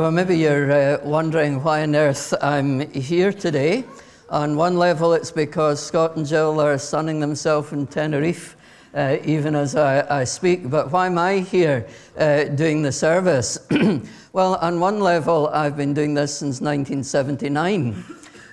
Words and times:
Well, 0.00 0.10
maybe 0.10 0.38
you're 0.38 0.72
uh, 0.72 0.98
wondering 1.04 1.62
why 1.62 1.82
on 1.82 1.94
earth 1.94 2.32
I'm 2.40 2.90
here 2.90 3.34
today. 3.34 3.84
On 4.30 4.56
one 4.56 4.78
level, 4.78 5.12
it's 5.12 5.30
because 5.30 5.84
Scott 5.84 6.16
and 6.16 6.26
Jill 6.26 6.58
are 6.58 6.78
sunning 6.78 7.20
themselves 7.20 7.70
in 7.74 7.86
Tenerife, 7.86 8.56
uh, 8.94 9.18
even 9.26 9.54
as 9.54 9.76
I, 9.76 10.20
I, 10.20 10.24
speak. 10.24 10.70
But 10.70 10.90
why 10.90 11.04
am 11.04 11.18
I 11.18 11.40
here 11.40 11.86
uh, 12.16 12.44
doing 12.44 12.80
the 12.80 12.92
service? 12.92 13.58
well, 14.32 14.54
on 14.54 14.80
one 14.80 15.00
level, 15.00 15.48
I've 15.48 15.76
been 15.76 15.92
doing 15.92 16.14
this 16.14 16.34
since 16.34 16.62
1979. 16.62 18.02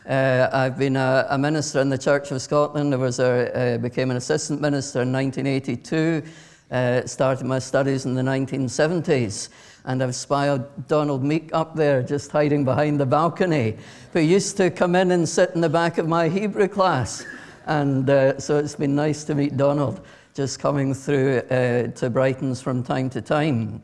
Uh, 0.05 0.49
I've 0.51 0.77
been 0.77 0.97
a, 0.97 1.27
a, 1.29 1.37
minister 1.37 1.79
in 1.79 1.87
the 1.87 1.97
Church 1.97 2.29
of 2.31 2.41
Scotland. 2.41 2.93
I 2.93 2.97
was 2.97 3.19
a, 3.19 3.75
uh, 3.75 3.77
became 3.77 4.11
an 4.11 4.17
assistant 4.17 4.59
minister 4.59 5.03
in 5.03 5.13
1982. 5.13 6.23
Uh, 6.69 7.05
started 7.07 7.45
my 7.45 7.59
studies 7.59 8.05
in 8.05 8.15
the 8.15 8.21
1970s 8.21 9.47
and 9.87 10.03
I've 10.03 10.15
spied 10.15 10.87
Donald 10.87 11.23
Meek 11.23 11.49
up 11.53 11.73
there 11.73 12.03
just 12.03 12.29
hiding 12.29 12.65
behind 12.65 12.99
the 12.99 13.05
balcony, 13.05 13.77
who 14.11 14.19
used 14.19 14.57
to 14.57 14.69
come 14.69 14.95
in 14.95 15.11
and 15.11 15.27
sit 15.27 15.51
in 15.55 15.61
the 15.61 15.69
back 15.69 15.97
of 15.97 16.09
my 16.09 16.27
Hebrew 16.27 16.67
class. 16.67 17.25
And 17.65 18.09
uh, 18.09 18.37
so 18.37 18.57
it's 18.57 18.75
been 18.75 18.95
nice 18.95 19.23
to 19.23 19.33
meet 19.33 19.55
Donald 19.55 20.05
just 20.33 20.59
coming 20.59 20.93
through 20.93 21.37
uh, 21.37 21.87
to 21.87 22.09
Brighton's 22.09 22.61
from 22.61 22.83
time 22.83 23.09
to 23.11 23.21
time. 23.21 23.81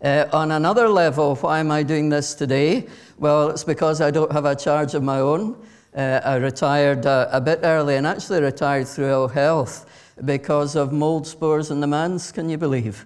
Uh, 0.00 0.26
on 0.32 0.52
another 0.52 0.88
level, 0.88 1.34
why 1.34 1.58
am 1.58 1.72
I 1.72 1.82
doing 1.82 2.08
this 2.08 2.32
today? 2.32 2.86
Well, 3.18 3.50
it's 3.50 3.64
because 3.64 4.00
I 4.00 4.12
don't 4.12 4.30
have 4.30 4.44
a 4.44 4.54
charge 4.54 4.94
of 4.94 5.02
my 5.02 5.18
own. 5.18 5.60
Uh, 5.96 6.20
I 6.24 6.36
retired 6.36 7.06
uh, 7.06 7.28
a 7.32 7.40
bit 7.40 7.58
early 7.64 7.96
and 7.96 8.06
actually 8.06 8.40
retired 8.40 8.86
through 8.86 9.08
ill 9.08 9.28
health 9.28 10.14
because 10.24 10.76
of 10.76 10.92
mold 10.92 11.26
spores 11.26 11.72
in 11.72 11.80
the 11.80 11.88
manse, 11.88 12.30
can 12.30 12.48
you 12.48 12.56
believe? 12.56 13.04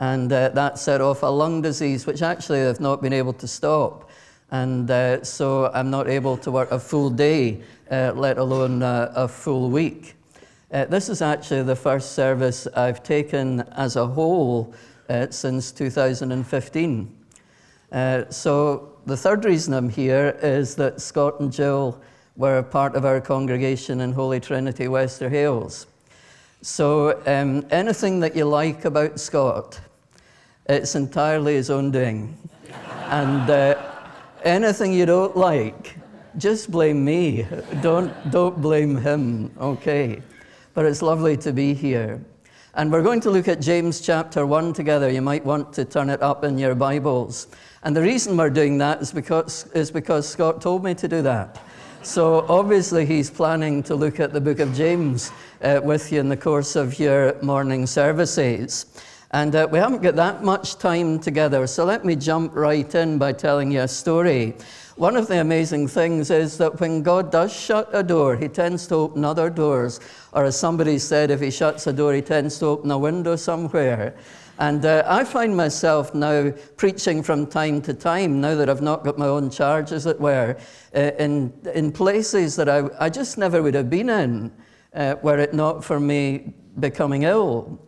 And 0.00 0.32
uh, 0.32 0.48
that 0.50 0.78
set 0.78 1.00
off 1.00 1.22
a 1.22 1.26
lung 1.26 1.62
disease, 1.62 2.06
which 2.06 2.22
actually 2.22 2.62
I've 2.62 2.80
not 2.80 3.00
been 3.00 3.12
able 3.12 3.32
to 3.34 3.46
stop. 3.46 4.10
And 4.50 4.90
uh, 4.90 5.24
so 5.24 5.70
I'm 5.72 5.90
not 5.90 6.08
able 6.08 6.36
to 6.38 6.50
work 6.50 6.70
a 6.70 6.78
full 6.78 7.10
day, 7.10 7.62
uh, 7.90 8.12
let 8.14 8.38
alone 8.38 8.82
uh, 8.82 9.12
a 9.14 9.28
full 9.28 9.70
week. 9.70 10.14
Uh, 10.72 10.84
this 10.86 11.08
is 11.08 11.22
actually 11.22 11.62
the 11.62 11.76
first 11.76 12.12
service 12.12 12.66
I've 12.76 13.02
taken 13.02 13.60
as 13.72 13.96
a 13.96 14.06
whole 14.06 14.74
uh, 15.08 15.28
since 15.30 15.70
2015. 15.72 17.14
so 18.30 18.92
the 19.06 19.16
third 19.16 19.44
reason 19.44 19.74
I'm 19.74 19.90
here 19.90 20.38
is 20.42 20.74
that 20.76 21.00
Scott 21.00 21.40
and 21.40 21.52
Jill 21.52 22.00
were 22.36 22.62
part 22.62 22.96
of 22.96 23.04
our 23.04 23.20
congregation 23.20 24.00
in 24.00 24.12
Holy 24.12 24.40
Trinity, 24.40 24.88
Wester 24.88 25.28
Hailes. 25.28 25.86
So, 26.64 27.20
um, 27.26 27.66
anything 27.70 28.20
that 28.20 28.34
you 28.34 28.46
like 28.46 28.86
about 28.86 29.20
Scott, 29.20 29.78
it's 30.64 30.94
entirely 30.94 31.56
his 31.56 31.68
own 31.68 31.90
doing. 31.90 32.38
and 33.10 33.50
uh, 33.50 33.74
anything 34.44 34.94
you 34.94 35.04
don't 35.04 35.36
like, 35.36 35.98
just 36.38 36.70
blame 36.70 37.04
me. 37.04 37.46
Don't, 37.82 38.14
don't 38.30 38.62
blame 38.62 38.96
him, 38.96 39.50
okay? 39.60 40.22
But 40.72 40.86
it's 40.86 41.02
lovely 41.02 41.36
to 41.36 41.52
be 41.52 41.74
here. 41.74 42.24
And 42.72 42.90
we're 42.90 43.02
going 43.02 43.20
to 43.20 43.30
look 43.30 43.46
at 43.46 43.60
James 43.60 44.00
chapter 44.00 44.46
1 44.46 44.72
together. 44.72 45.10
You 45.10 45.20
might 45.20 45.44
want 45.44 45.70
to 45.74 45.84
turn 45.84 46.08
it 46.08 46.22
up 46.22 46.44
in 46.44 46.56
your 46.56 46.74
Bibles. 46.74 47.48
And 47.82 47.94
the 47.94 48.00
reason 48.00 48.38
we're 48.38 48.48
doing 48.48 48.78
that 48.78 49.02
is 49.02 49.12
because, 49.12 49.66
is 49.74 49.90
because 49.90 50.26
Scott 50.26 50.62
told 50.62 50.82
me 50.82 50.94
to 50.94 51.08
do 51.08 51.20
that. 51.20 51.60
So 52.04 52.44
obviously, 52.50 53.06
he's 53.06 53.30
planning 53.30 53.82
to 53.84 53.94
look 53.94 54.20
at 54.20 54.34
the 54.34 54.40
book 54.40 54.58
of 54.58 54.74
James 54.74 55.32
uh, 55.62 55.80
with 55.82 56.12
you 56.12 56.20
in 56.20 56.28
the 56.28 56.36
course 56.36 56.76
of 56.76 56.98
your 56.98 57.40
morning 57.40 57.86
services. 57.86 58.84
And 59.30 59.56
uh, 59.56 59.66
we 59.70 59.78
haven't 59.78 60.02
got 60.02 60.14
that 60.16 60.44
much 60.44 60.76
time 60.76 61.18
together, 61.18 61.66
so 61.66 61.86
let 61.86 62.04
me 62.04 62.14
jump 62.14 62.54
right 62.54 62.94
in 62.94 63.16
by 63.16 63.32
telling 63.32 63.72
you 63.72 63.80
a 63.80 63.88
story. 63.88 64.54
One 64.96 65.16
of 65.16 65.28
the 65.28 65.40
amazing 65.40 65.88
things 65.88 66.30
is 66.30 66.58
that 66.58 66.78
when 66.78 67.02
God 67.02 67.32
does 67.32 67.52
shut 67.52 67.88
a 67.94 68.02
door, 68.02 68.36
He 68.36 68.48
tends 68.48 68.86
to 68.88 68.96
open 68.96 69.24
other 69.24 69.48
doors. 69.48 69.98
Or 70.34 70.44
as 70.44 70.58
somebody 70.60 70.98
said, 70.98 71.30
if 71.30 71.40
He 71.40 71.50
shuts 71.50 71.86
a 71.86 71.92
door, 71.92 72.12
He 72.12 72.20
tends 72.20 72.58
to 72.58 72.66
open 72.66 72.90
a 72.90 72.98
window 72.98 73.34
somewhere. 73.34 74.14
And 74.58 74.84
uh, 74.84 75.02
I 75.06 75.24
find 75.24 75.56
myself 75.56 76.14
now 76.14 76.52
preaching 76.76 77.22
from 77.22 77.46
time 77.46 77.82
to 77.82 77.94
time, 77.94 78.40
now 78.40 78.54
that 78.54 78.68
I've 78.68 78.82
not 78.82 79.04
got 79.04 79.18
my 79.18 79.26
own 79.26 79.50
charge, 79.50 79.90
as 79.90 80.06
it 80.06 80.20
were, 80.20 80.56
uh, 80.94 81.10
in, 81.18 81.52
in 81.74 81.90
places 81.90 82.54
that 82.56 82.68
I, 82.68 82.88
I 83.00 83.10
just 83.10 83.36
never 83.36 83.62
would 83.62 83.74
have 83.74 83.90
been 83.90 84.08
in 84.08 84.52
uh, 84.94 85.16
were 85.22 85.38
it 85.38 85.54
not 85.54 85.84
for 85.84 85.98
me 85.98 86.54
becoming 86.78 87.24
ill. 87.24 87.80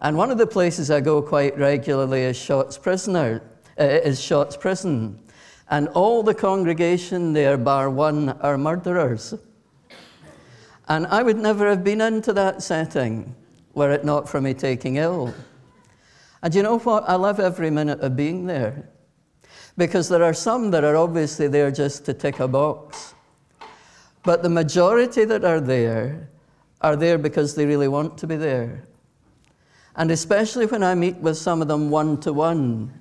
And 0.00 0.16
one 0.16 0.30
of 0.30 0.38
the 0.38 0.46
places 0.46 0.90
I 0.90 1.00
go 1.00 1.20
quite 1.20 1.58
regularly 1.58 2.22
is 2.22 2.36
Shotts 2.36 2.80
Prisoner, 2.80 3.42
uh, 3.78 3.84
is 3.84 4.20
Shotts 4.20 4.58
Prison. 4.58 5.20
And 5.70 5.88
all 5.88 6.22
the 6.22 6.34
congregation 6.34 7.32
there, 7.32 7.56
bar 7.56 7.90
one, 7.90 8.28
are 8.40 8.58
murderers. 8.58 9.34
And 10.88 11.06
I 11.06 11.22
would 11.22 11.38
never 11.38 11.68
have 11.68 11.82
been 11.82 12.00
into 12.00 12.32
that 12.34 12.62
setting 12.62 13.34
were 13.72 13.90
it 13.90 14.04
not 14.04 14.28
for 14.28 14.40
me 14.40 14.54
taking 14.54 14.96
ill. 14.96 15.34
And 16.44 16.54
you 16.54 16.62
know 16.62 16.78
what? 16.78 17.08
I 17.08 17.14
love 17.14 17.40
every 17.40 17.70
minute 17.70 18.00
of 18.00 18.16
being 18.16 18.44
there. 18.44 18.90
Because 19.78 20.10
there 20.10 20.22
are 20.22 20.34
some 20.34 20.70
that 20.72 20.84
are 20.84 20.94
obviously 20.94 21.48
there 21.48 21.70
just 21.70 22.04
to 22.04 22.12
tick 22.12 22.38
a 22.38 22.46
box. 22.46 23.14
But 24.22 24.42
the 24.42 24.50
majority 24.50 25.24
that 25.24 25.42
are 25.42 25.58
there 25.58 26.28
are 26.82 26.96
there 26.96 27.16
because 27.16 27.54
they 27.54 27.64
really 27.64 27.88
want 27.88 28.18
to 28.18 28.26
be 28.26 28.36
there. 28.36 28.86
And 29.96 30.10
especially 30.10 30.66
when 30.66 30.82
I 30.82 30.94
meet 30.94 31.16
with 31.16 31.38
some 31.38 31.62
of 31.62 31.68
them 31.68 31.88
one 31.88 32.20
to 32.20 32.32
one, 32.34 32.92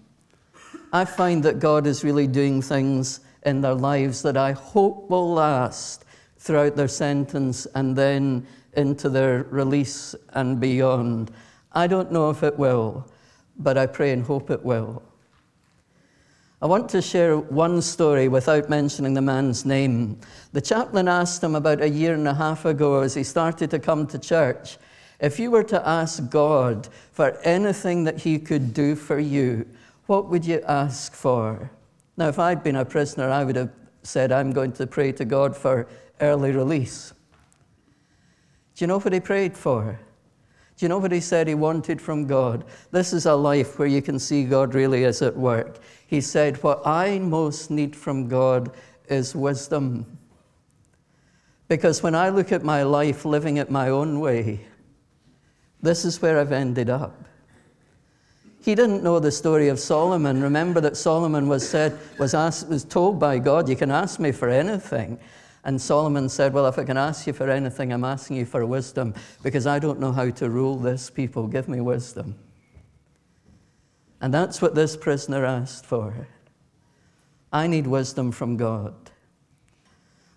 I 0.93 1.03
find 1.03 1.43
that 1.43 1.59
God 1.59 1.85
is 1.85 2.01
really 2.01 2.27
doing 2.27 2.61
things 2.61 3.19
in 3.45 3.59
their 3.59 3.75
lives 3.75 4.21
that 4.21 4.37
I 4.37 4.53
hope 4.53 5.09
will 5.09 5.33
last 5.33 6.05
throughout 6.37 6.77
their 6.77 6.87
sentence 6.87 7.65
and 7.75 7.93
then 7.93 8.47
into 8.77 9.09
their 9.09 9.43
release 9.49 10.15
and 10.29 10.61
beyond. 10.61 11.29
I 11.73 11.87
don't 11.87 12.11
know 12.11 12.29
if 12.29 12.41
it 12.41 12.57
will, 12.57 13.05
but 13.58 13.78
I 13.78 13.86
pray 13.86 14.12
and 14.12 14.24
hope 14.24 14.50
it 14.50 14.64
will. 14.64 15.03
I 16.62 16.66
want 16.66 16.90
to 16.90 17.02
share 17.02 17.38
one 17.38 17.81
story 17.81 18.28
without 18.28 18.69
mentioning 18.69 19.14
the 19.14 19.22
man's 19.22 19.66
name. 19.66 20.19
The 20.53 20.62
chaplain 20.62 21.08
asked 21.08 21.44
him 21.44 21.56
about 21.56 21.81
a 21.81 21.90
year 21.90 22.14
and 22.14 22.28
a 22.28 22.34
half 22.34 22.66
ago 22.66 23.02
as 23.02 23.14
he 23.14 23.24
started 23.24 23.69
to 23.72 23.80
come 23.80 24.08
to 24.08 24.18
church 24.18 24.78
if 25.24 25.40
you 25.40 25.52
were 25.52 25.64
to 25.64 25.88
ask 25.88 26.30
God 26.30 26.90
for 27.14 27.38
anything 27.46 28.03
that 28.03 28.19
He 28.19 28.38
could 28.38 28.74
do 28.74 28.94
for 28.94 29.18
you, 29.18 29.66
what 30.06 30.30
would 30.30 30.46
you 30.46 30.62
ask 30.68 31.14
for? 31.14 31.72
Now, 32.18 32.28
if 32.28 32.40
I'd 32.40 32.62
been 32.62 32.75
a 32.75 32.84
prisoner, 32.84 33.30
I 33.30 33.46
would 33.46 33.56
have 33.56 33.72
said, 34.03 34.34
I'm 34.34 34.52
going 34.52 34.74
to 34.74 34.85
pray 34.85 35.14
to 35.14 35.24
God 35.24 35.56
for 35.56 35.88
early 36.20 36.52
release. 36.52 37.14
Do 38.75 38.84
you 38.84 38.88
know 38.88 39.00
what 39.00 39.14
he 39.14 39.22
prayed 39.22 39.56
for? 39.56 39.97
Do 40.78 40.85
you 40.85 40.89
know 40.89 40.97
what 40.97 41.11
he 41.11 41.19
said 41.19 41.47
he 41.47 41.56
wanted 41.56 42.01
from 42.01 42.25
God? 42.25 42.66
This 42.91 43.13
is 43.13 43.25
a 43.25 43.35
life 43.35 43.78
where 43.78 43.88
you 43.88 44.01
can 44.01 44.17
see 44.17 44.44
God 44.44 44.73
really 44.73 45.03
is 45.03 45.22
at 45.22 45.38
work. 45.38 45.79
He 46.07 46.19
said, 46.19 46.61
What 46.63 46.81
I 46.85 47.19
most 47.19 47.69
need 47.69 47.95
from 47.95 48.28
God 48.28 48.72
is 49.07 49.35
wisdom. 49.35 50.17
Because 51.67 52.01
when 52.01 52.16
I 52.16 52.29
look 52.29 52.51
at 52.51 52.63
my 52.63 52.84
life 52.84 53.25
living 53.25 53.57
it 53.57 53.69
my 53.69 53.89
own 53.89 54.19
way, 54.19 54.66
this 55.81 56.06
is 56.06 56.22
where 56.22 56.39
I've 56.39 56.51
ended 56.51 56.90
up. 56.90 57.23
He 58.61 58.75
didn't 58.75 59.03
know 59.03 59.19
the 59.19 59.31
story 59.31 59.67
of 59.67 59.79
Solomon. 59.79 60.41
Remember 60.41 60.79
that 60.81 60.95
Solomon 60.95 61.50
was 61.50 61.67
said 61.67 62.00
was 62.17 62.34
asked 62.34 62.69
was 62.69 62.85
told 62.85 63.19
by 63.19 63.38
God, 63.38 63.67
"You 63.67 63.75
can 63.75 63.91
ask 63.91 64.19
me 64.19 64.31
for 64.31 64.47
anything." 64.47 65.19
And 65.66 65.81
Solomon 65.81 66.28
said, 66.29 66.53
"Well, 66.53 66.68
if 66.68 66.78
I 66.78 66.84
can 66.84 66.97
ask 66.97 67.25
you 67.25 67.34
for 67.34 67.50
anything, 67.50 67.94
I'm 67.94 68.03
asking 68.03 68.38
you 68.38 68.46
for 68.46 68.66
wisdom 68.66 69.13
because 69.41 69.66
I 69.66 69.79
don't 69.79 70.00
know 70.00 70.12
how 70.12 70.29
to 70.29 70.50
rule 70.50 70.78
this 70.78 71.09
people. 71.09 71.47
Give 71.47 71.68
me 71.69 71.79
wisdom." 71.79 72.35
And 74.19 74.34
that's 74.34 74.62
what 74.62 74.75
this 74.75 74.96
prisoner 74.96 75.46
asked 75.46 75.85
for. 75.85 76.28
I 77.52 77.68
need 77.68 77.87
wisdom 77.87 78.32
from 78.32 78.58
God. 78.58 78.93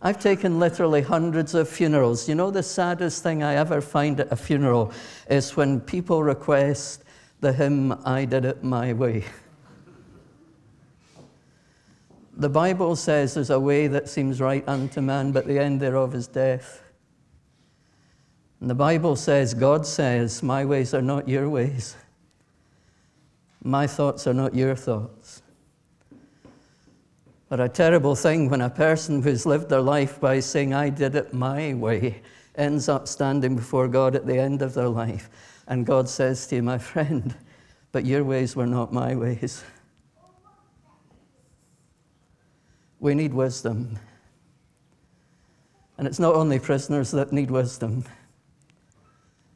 I've 0.02 0.20
taken 0.20 0.58
literally 0.58 1.02
hundreds 1.02 1.54
of 1.54 1.68
funerals. 1.68 2.28
You 2.28 2.34
know, 2.34 2.50
the 2.50 2.62
saddest 2.62 3.22
thing 3.22 3.42
I 3.42 3.54
ever 3.54 3.80
find 3.80 4.20
at 4.20 4.30
a 4.30 4.36
funeral 4.36 4.92
is 5.28 5.56
when 5.56 5.80
people 5.80 6.22
request 6.22 7.04
the 7.40 7.52
hymn, 7.52 7.92
I 8.04 8.24
Did 8.24 8.44
It 8.44 8.62
My 8.62 8.92
Way. 8.92 9.24
The 12.36 12.48
Bible 12.50 12.96
says 12.96 13.32
there's 13.32 13.48
a 13.48 13.58
way 13.58 13.86
that 13.86 14.10
seems 14.10 14.40
right 14.40 14.62
unto 14.68 15.00
man, 15.00 15.32
but 15.32 15.46
the 15.46 15.58
end 15.58 15.80
thereof 15.80 16.14
is 16.14 16.26
death. 16.26 16.82
And 18.60 18.68
the 18.68 18.74
Bible 18.74 19.16
says, 19.16 19.54
God 19.54 19.86
says, 19.86 20.42
My 20.42 20.64
ways 20.64 20.92
are 20.92 21.02
not 21.02 21.28
your 21.28 21.48
ways. 21.48 21.96
My 23.62 23.86
thoughts 23.86 24.26
are 24.26 24.34
not 24.34 24.54
your 24.54 24.76
thoughts. 24.76 25.42
But 27.48 27.60
a 27.60 27.68
terrible 27.68 28.14
thing 28.14 28.50
when 28.50 28.60
a 28.60 28.70
person 28.70 29.22
who's 29.22 29.46
lived 29.46 29.70
their 29.70 29.80
life 29.80 30.20
by 30.20 30.40
saying, 30.40 30.74
I 30.74 30.90
did 30.90 31.14
it 31.14 31.32
my 31.32 31.74
way, 31.74 32.22
ends 32.54 32.88
up 32.88 33.08
standing 33.08 33.56
before 33.56 33.88
God 33.88 34.14
at 34.14 34.26
the 34.26 34.38
end 34.38 34.62
of 34.62 34.74
their 34.74 34.88
life. 34.88 35.30
And 35.68 35.86
God 35.86 36.08
says 36.08 36.46
to 36.48 36.56
you, 36.56 36.62
My 36.62 36.78
friend, 36.78 37.34
but 37.92 38.04
your 38.04 38.24
ways 38.24 38.54
were 38.56 38.66
not 38.66 38.92
my 38.92 39.14
ways. 39.14 39.64
We 43.00 43.14
need 43.14 43.34
wisdom. 43.34 43.98
And 45.98 46.06
it's 46.06 46.18
not 46.18 46.34
only 46.34 46.58
prisoners 46.58 47.10
that 47.12 47.32
need 47.32 47.50
wisdom. 47.50 48.04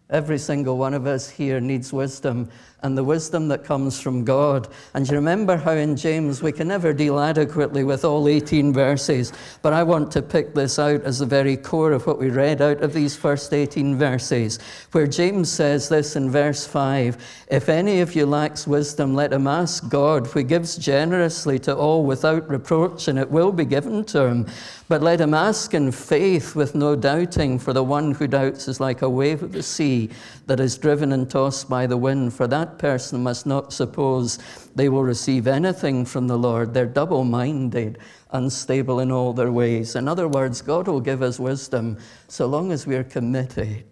Every 0.09 0.39
single 0.39 0.77
one 0.77 0.95
of 0.95 1.07
us 1.07 1.31
here 1.31 1.61
needs 1.61 1.93
wisdom, 1.93 2.51
and 2.83 2.97
the 2.97 3.05
wisdom 3.05 3.49
that 3.49 3.65
comes 3.65 4.01
from 4.01 4.25
God. 4.25 4.69
And 4.95 5.09
you 5.09 5.15
remember 5.15 5.57
how 5.57 5.73
in 5.73 5.97
James 5.97 6.43
we 6.43 6.53
can 6.53 6.69
never 6.69 6.93
deal 6.93 7.19
adequately 7.19 7.85
with 7.85 8.05
all 8.05 8.29
18 8.29 8.73
verses, 8.73 9.33
but 9.63 9.73
I 9.73 9.83
want 9.83 10.11
to 10.13 10.23
pick 10.23 10.55
this 10.55 10.79
out 10.79 11.03
as 11.03 11.19
the 11.19 11.27
very 11.27 11.57
core 11.57 11.93
of 11.93 12.07
what 12.07 12.19
we 12.19 12.31
read 12.31 12.63
out 12.63 12.81
of 12.83 12.93
these 12.93 13.17
first 13.17 13.53
18 13.53 13.97
verses, 13.97 14.59
where 14.93 15.07
James 15.07 15.51
says 15.51 15.89
this 15.89 16.17
in 16.17 16.31
verse 16.31 16.67
5 16.67 17.17
If 17.49 17.69
any 17.69 18.01
of 18.01 18.15
you 18.15 18.27
lacks 18.27 18.67
wisdom, 18.67 19.15
let 19.15 19.33
him 19.33 19.47
ask 19.47 19.89
God, 19.89 20.27
who 20.27 20.43
gives 20.43 20.77
generously 20.77 21.59
to 21.61 21.77
all 21.77 22.05
without 22.05 22.49
reproach, 22.49 23.09
and 23.09 23.19
it 23.19 23.31
will 23.31 23.53
be 23.53 23.65
given 23.65 24.05
to 24.05 24.25
him. 24.25 24.47
But 24.89 25.03
let 25.03 25.21
him 25.21 25.35
ask 25.35 25.73
in 25.73 25.93
faith 25.93 26.57
with 26.57 26.75
no 26.75 26.97
doubting, 26.97 27.59
for 27.59 27.73
the 27.73 27.85
one 27.85 28.13
who 28.13 28.27
doubts 28.27 28.67
is 28.67 28.81
like 28.81 29.03
a 29.03 29.09
wave 29.09 29.43
of 29.43 29.53
the 29.53 29.63
sea 29.63 30.11
that 30.47 30.59
is 30.59 30.77
driven 30.77 31.13
and 31.13 31.31
tossed 31.31 31.69
by 31.69 31.87
the 31.87 31.97
wind. 31.97 32.35
For 32.35 32.49
that 32.49 32.70
person 32.79 33.23
must 33.23 33.47
not 33.47 33.73
suppose 33.73 34.39
they 34.75 34.89
will 34.89 35.03
receive 35.03 35.47
anything 35.47 36.05
from 36.05 36.27
the 36.27 36.39
Lord. 36.39 36.75
They're 36.75 36.87
double 36.87 37.25
minded, 37.25 37.99
unstable 38.31 39.01
in 39.01 39.11
all 39.11 39.33
their 39.33 39.53
ways. 39.53 39.97
In 39.97 40.09
other 40.09 40.29
words, 40.29 40.63
God 40.63 40.89
will 40.89 41.01
give 41.01 41.23
us 41.23 41.39
wisdom 41.39 41.99
so 42.29 42.47
long 42.47 42.73
as 42.73 42.87
we 42.87 42.97
are 42.97 43.05
committed 43.05 43.85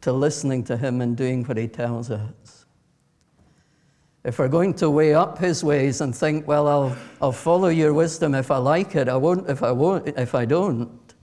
to 0.00 0.12
listening 0.12 0.64
to 0.64 0.76
Him 0.76 1.00
and 1.00 1.16
doing 1.16 1.44
what 1.44 1.56
He 1.56 1.68
tells 1.68 2.10
us. 2.10 2.60
If 4.22 4.38
we're 4.38 4.48
going 4.48 4.74
to 4.74 4.90
weigh 4.90 5.14
up 5.14 5.38
his 5.38 5.64
ways 5.64 6.02
and 6.02 6.14
think, 6.14 6.46
well, 6.46 6.68
I'll, 6.68 6.96
I'll 7.22 7.32
follow 7.32 7.68
your 7.68 7.94
wisdom 7.94 8.34
if 8.34 8.50
I 8.50 8.58
like 8.58 8.94
it, 8.94 9.08
I 9.08 9.16
won't 9.16 9.48
if 9.48 9.62
I 9.62 9.72
won't 9.72 10.08
if 10.08 10.34
I 10.34 10.44
don't, 10.44 11.14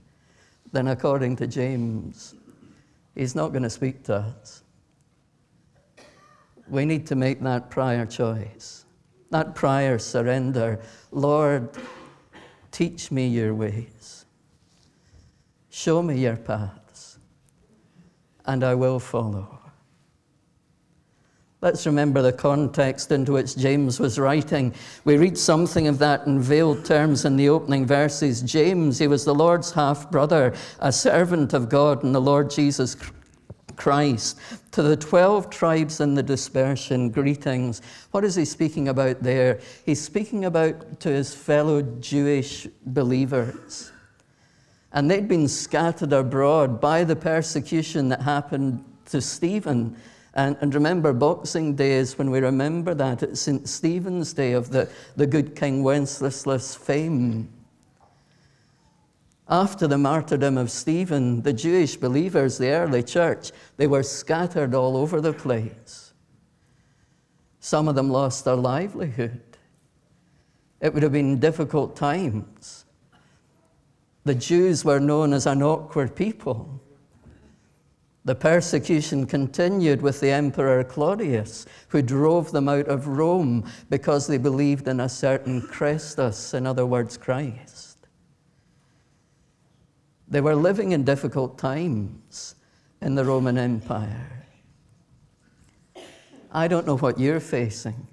then 0.72 0.88
according 0.88 1.36
to 1.36 1.46
James, 1.46 2.34
he's 3.14 3.36
not 3.36 3.52
going 3.52 3.62
to 3.62 3.70
speak 3.70 4.02
to 4.04 4.16
us. 4.16 4.64
We 6.70 6.84
need 6.84 7.06
to 7.06 7.14
make 7.14 7.40
that 7.42 7.70
prior 7.70 8.06
choice, 8.06 8.84
that 9.30 9.54
prior 9.54 9.98
surrender. 9.98 10.80
Lord, 11.10 11.70
teach 12.70 13.10
me 13.10 13.28
your 13.28 13.54
ways. 13.54 14.26
Show 15.70 16.02
me 16.02 16.18
your 16.18 16.36
paths, 16.36 17.18
and 18.44 18.64
I 18.64 18.74
will 18.74 18.98
follow. 18.98 19.58
Let's 21.60 21.86
remember 21.86 22.22
the 22.22 22.32
context 22.32 23.10
into 23.10 23.32
which 23.32 23.56
James 23.56 23.98
was 23.98 24.16
writing. 24.16 24.72
We 25.04 25.16
read 25.16 25.36
something 25.36 25.88
of 25.88 25.98
that 25.98 26.24
in 26.26 26.40
veiled 26.40 26.84
terms 26.84 27.24
in 27.24 27.36
the 27.36 27.48
opening 27.48 27.84
verses. 27.84 28.42
James, 28.42 28.98
he 28.98 29.08
was 29.08 29.24
the 29.24 29.34
Lord's 29.34 29.72
half 29.72 30.08
brother, 30.08 30.54
a 30.78 30.92
servant 30.92 31.54
of 31.54 31.68
God 31.68 32.04
and 32.04 32.14
the 32.14 32.20
Lord 32.20 32.50
Jesus 32.50 32.94
Christ. 32.94 33.17
To 34.72 34.82
the 34.82 34.96
12 34.96 35.50
tribes 35.50 36.00
in 36.00 36.14
the 36.14 36.22
dispersion, 36.22 37.10
greetings. 37.10 37.80
What 38.10 38.24
is 38.24 38.34
he 38.34 38.44
speaking 38.44 38.88
about 38.88 39.22
there? 39.22 39.60
He's 39.86 40.00
speaking 40.00 40.44
about 40.44 41.00
to 41.00 41.08
his 41.08 41.34
fellow 41.34 41.82
Jewish 41.82 42.66
believers. 42.86 43.92
And 44.92 45.10
they'd 45.10 45.28
been 45.28 45.48
scattered 45.48 46.12
abroad 46.12 46.80
by 46.80 47.04
the 47.04 47.16
persecution 47.16 48.08
that 48.08 48.22
happened 48.22 48.84
to 49.06 49.20
Stephen. 49.20 49.96
And, 50.34 50.56
and, 50.60 50.74
remember, 50.74 51.12
Boxing 51.12 51.74
Day 51.74 51.92
is 51.92 52.18
when 52.18 52.30
we 52.30 52.40
remember 52.40 52.94
that. 52.94 53.22
It's 53.22 53.40
St. 53.40 53.68
Stephen's 53.68 54.32
Day 54.32 54.52
of 54.52 54.70
the, 54.70 54.88
the 55.16 55.26
good 55.26 55.56
King 55.56 55.82
Wenceslas 55.82 56.74
fame. 56.74 57.48
After 59.50 59.86
the 59.86 59.96
martyrdom 59.96 60.58
of 60.58 60.70
Stephen, 60.70 61.40
the 61.40 61.54
Jewish 61.54 61.96
believers, 61.96 62.58
the 62.58 62.70
early 62.70 63.02
church, 63.02 63.50
they 63.78 63.86
were 63.86 64.02
scattered 64.02 64.74
all 64.74 64.96
over 64.96 65.22
the 65.22 65.32
place. 65.32 66.12
Some 67.58 67.88
of 67.88 67.94
them 67.94 68.10
lost 68.10 68.44
their 68.44 68.56
livelihood. 68.56 69.40
It 70.80 70.92
would 70.92 71.02
have 71.02 71.12
been 71.12 71.40
difficult 71.40 71.96
times. 71.96 72.84
The 74.24 74.34
Jews 74.34 74.84
were 74.84 75.00
known 75.00 75.32
as 75.32 75.46
an 75.46 75.62
awkward 75.62 76.14
people. 76.14 76.80
The 78.26 78.34
persecution 78.34 79.26
continued 79.26 80.02
with 80.02 80.20
the 80.20 80.30
Emperor 80.30 80.84
Claudius, 80.84 81.64
who 81.88 82.02
drove 82.02 82.52
them 82.52 82.68
out 82.68 82.86
of 82.86 83.08
Rome 83.08 83.64
because 83.88 84.26
they 84.26 84.36
believed 84.36 84.86
in 84.86 85.00
a 85.00 85.08
certain 85.08 85.62
Christus, 85.62 86.52
in 86.52 86.66
other 86.66 86.84
words, 86.84 87.16
Christ. 87.16 87.77
They 90.30 90.40
were 90.40 90.54
living 90.54 90.92
in 90.92 91.04
difficult 91.04 91.58
times 91.58 92.54
in 93.00 93.14
the 93.14 93.24
Roman 93.24 93.56
Empire. 93.56 94.46
I 96.52 96.68
don't 96.68 96.86
know 96.86 96.96
what 96.96 97.18
you're 97.18 97.40
facing. 97.40 98.06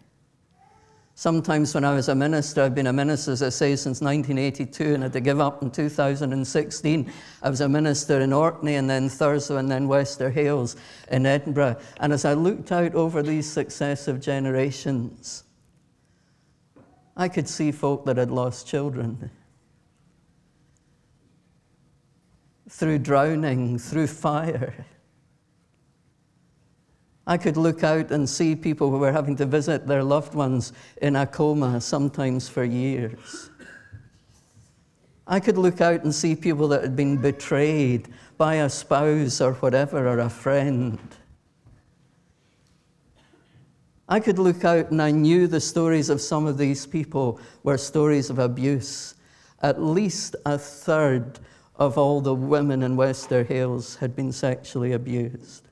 Sometimes 1.17 1.73
when 1.73 1.85
I 1.85 1.95
was 1.95 2.09
a 2.09 2.15
minister, 2.15 2.61
I've 2.61 2.75
been 2.75 2.87
a 2.87 2.93
minister, 2.93 3.31
as 3.31 3.41
I 3.41 3.47
say, 3.47 3.77
since 3.77 4.01
1982, 4.01 4.95
and 4.95 5.03
had 5.03 5.13
to 5.13 5.21
give 5.21 5.39
up 5.39 5.63
in 5.63 5.71
2016. 5.71 7.13
I 7.41 7.49
was 7.49 7.61
a 7.61 7.69
minister 7.69 8.19
in 8.19 8.33
Orkney 8.33 8.75
and 8.75 8.89
then 8.89 9.07
Thurso 9.07 9.57
and 9.57 9.71
then 9.71 9.87
Wester 9.87 10.29
Hailes 10.29 10.75
in 11.09 11.25
Edinburgh. 11.25 11.77
And 12.01 12.11
as 12.11 12.25
I 12.25 12.33
looked 12.33 12.73
out 12.73 12.93
over 12.95 13.23
these 13.23 13.49
successive 13.49 14.19
generations, 14.19 15.45
I 17.15 17.29
could 17.29 17.47
see 17.47 17.71
folk 17.71 18.05
that 18.05 18.17
had 18.17 18.29
lost 18.29 18.67
children. 18.67 19.31
Through 22.69 22.99
drowning, 22.99 23.77
through 23.77 24.07
fire 24.07 24.85
I 27.27 27.37
could 27.37 27.57
look 27.57 27.83
out 27.83 28.11
and 28.11 28.29
see 28.29 28.55
people 28.55 28.91
who 28.91 28.99
were 28.99 29.11
having 29.11 29.35
to 29.37 29.45
visit 29.45 29.87
their 29.87 30.03
loved 30.03 30.35
ones 30.35 30.73
in 31.01 31.15
a 31.15 31.25
coma, 31.25 31.81
sometimes 31.81 32.47
for 32.47 32.63
years. 32.63 33.49
I 35.25 35.39
could 35.39 35.57
look 35.57 35.81
out 35.81 36.03
and 36.03 36.13
see 36.13 36.35
people 36.35 36.67
that 36.67 36.83
had 36.83 36.95
been 36.95 37.17
betrayed 37.17 38.09
by 38.37 38.55
a 38.55 38.69
spouse 38.69 39.41
or 39.41 39.53
whatever, 39.53 40.07
or 40.07 40.19
a 40.19 40.29
friend. 40.29 40.99
I 44.07 44.19
could 44.19 44.37
look 44.37 44.63
out 44.63 44.91
and 44.91 45.01
I 45.01 45.09
knew 45.09 45.47
the 45.47 45.59
stories 45.59 46.11
of 46.11 46.21
some 46.21 46.45
of 46.45 46.59
these 46.59 46.85
people 46.85 47.39
were 47.63 47.79
stories 47.79 48.29
of 48.29 48.37
abuse. 48.37 49.15
At 49.63 49.81
least 49.81 50.35
a 50.45 50.59
third 50.59 51.39
of 51.77 51.97
all 51.97 52.21
the 52.21 52.33
women 52.33 52.83
in 52.83 52.95
Wester 52.95 53.43
Hailes 53.43 53.95
had 53.97 54.15
been 54.15 54.31
sexually 54.31 54.93
abused. 54.93 55.67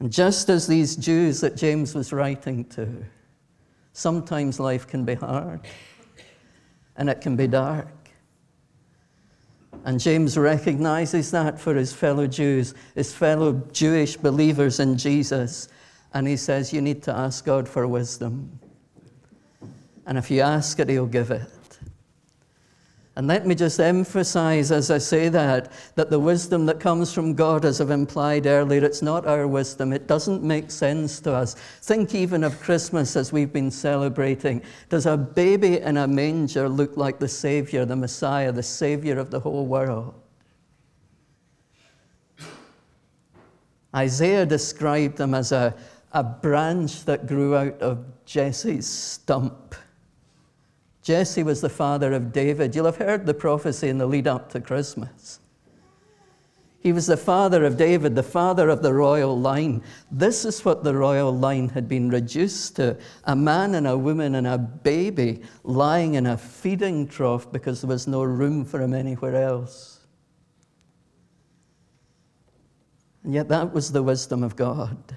And 0.00 0.12
just 0.12 0.48
as 0.50 0.66
these 0.66 0.96
Jews 0.96 1.40
that 1.40 1.56
James 1.56 1.94
was 1.94 2.12
writing 2.12 2.64
to, 2.66 3.04
sometimes 3.92 4.60
life 4.60 4.86
can 4.86 5.04
be 5.04 5.14
hard 5.14 5.60
and 6.96 7.08
it 7.08 7.20
can 7.20 7.36
be 7.36 7.46
dark. 7.46 7.88
And 9.84 10.00
James 10.00 10.38
recognizes 10.38 11.30
that 11.32 11.60
for 11.60 11.74
his 11.74 11.92
fellow 11.92 12.26
Jews, 12.26 12.74
his 12.94 13.12
fellow 13.12 13.62
Jewish 13.72 14.16
believers 14.16 14.80
in 14.80 14.96
Jesus. 14.96 15.68
And 16.14 16.26
he 16.26 16.36
says, 16.36 16.72
You 16.72 16.80
need 16.80 17.02
to 17.02 17.14
ask 17.14 17.44
God 17.44 17.68
for 17.68 17.86
wisdom. 17.86 18.58
And 20.06 20.16
if 20.16 20.30
you 20.30 20.40
ask 20.40 20.78
it, 20.78 20.88
he'll 20.88 21.06
give 21.06 21.30
it. 21.30 21.50
And 23.16 23.28
let 23.28 23.46
me 23.46 23.54
just 23.54 23.78
emphasize 23.78 24.72
as 24.72 24.90
I 24.90 24.98
say 24.98 25.28
that, 25.28 25.70
that 25.94 26.10
the 26.10 26.18
wisdom 26.18 26.66
that 26.66 26.80
comes 26.80 27.14
from 27.14 27.34
God, 27.34 27.64
as 27.64 27.80
I've 27.80 27.90
implied 27.90 28.46
earlier, 28.46 28.84
it's 28.84 29.02
not 29.02 29.24
our 29.24 29.46
wisdom. 29.46 29.92
It 29.92 30.08
doesn't 30.08 30.42
make 30.42 30.68
sense 30.70 31.20
to 31.20 31.32
us. 31.32 31.54
Think 31.82 32.12
even 32.14 32.42
of 32.42 32.60
Christmas 32.60 33.14
as 33.14 33.32
we've 33.32 33.52
been 33.52 33.70
celebrating. 33.70 34.62
Does 34.88 35.06
a 35.06 35.16
baby 35.16 35.78
in 35.78 35.96
a 35.96 36.08
manger 36.08 36.68
look 36.68 36.96
like 36.96 37.20
the 37.20 37.28
Savior, 37.28 37.84
the 37.84 37.94
Messiah, 37.94 38.50
the 38.50 38.64
Savior 38.64 39.20
of 39.20 39.30
the 39.30 39.38
whole 39.38 39.66
world? 39.66 40.14
Isaiah 43.94 44.44
described 44.44 45.18
them 45.18 45.34
as 45.34 45.52
a, 45.52 45.72
a 46.12 46.24
branch 46.24 47.04
that 47.04 47.28
grew 47.28 47.54
out 47.54 47.80
of 47.80 48.04
Jesse's 48.24 48.88
stump. 48.88 49.76
Jesse 51.04 51.42
was 51.42 51.60
the 51.60 51.68
father 51.68 52.12
of 52.12 52.32
David. 52.32 52.74
You'll 52.74 52.86
have 52.86 52.96
heard 52.96 53.26
the 53.26 53.34
prophecy 53.34 53.88
in 53.88 53.98
the 53.98 54.06
lead 54.06 54.26
up 54.26 54.50
to 54.50 54.60
Christmas. 54.60 55.38
He 56.80 56.92
was 56.92 57.06
the 57.06 57.16
father 57.16 57.64
of 57.64 57.76
David, 57.76 58.16
the 58.16 58.22
father 58.22 58.68
of 58.68 58.82
the 58.82 58.92
royal 58.92 59.38
line. 59.38 59.82
This 60.10 60.44
is 60.44 60.64
what 60.64 60.82
the 60.82 60.94
royal 60.94 61.30
line 61.30 61.68
had 61.68 61.88
been 61.88 62.08
reduced 62.08 62.76
to 62.76 62.98
a 63.24 63.36
man 63.36 63.74
and 63.74 63.86
a 63.86 63.96
woman 63.96 64.34
and 64.34 64.46
a 64.46 64.58
baby 64.58 65.42
lying 65.62 66.14
in 66.14 66.26
a 66.26 66.36
feeding 66.36 67.06
trough 67.06 67.52
because 67.52 67.82
there 67.82 67.88
was 67.88 68.06
no 68.06 68.22
room 68.22 68.64
for 68.64 68.80
him 68.80 68.94
anywhere 68.94 69.36
else. 69.36 70.00
And 73.22 73.32
yet, 73.32 73.48
that 73.48 73.72
was 73.72 73.92
the 73.92 74.02
wisdom 74.02 74.42
of 74.42 74.56
God. 74.56 75.16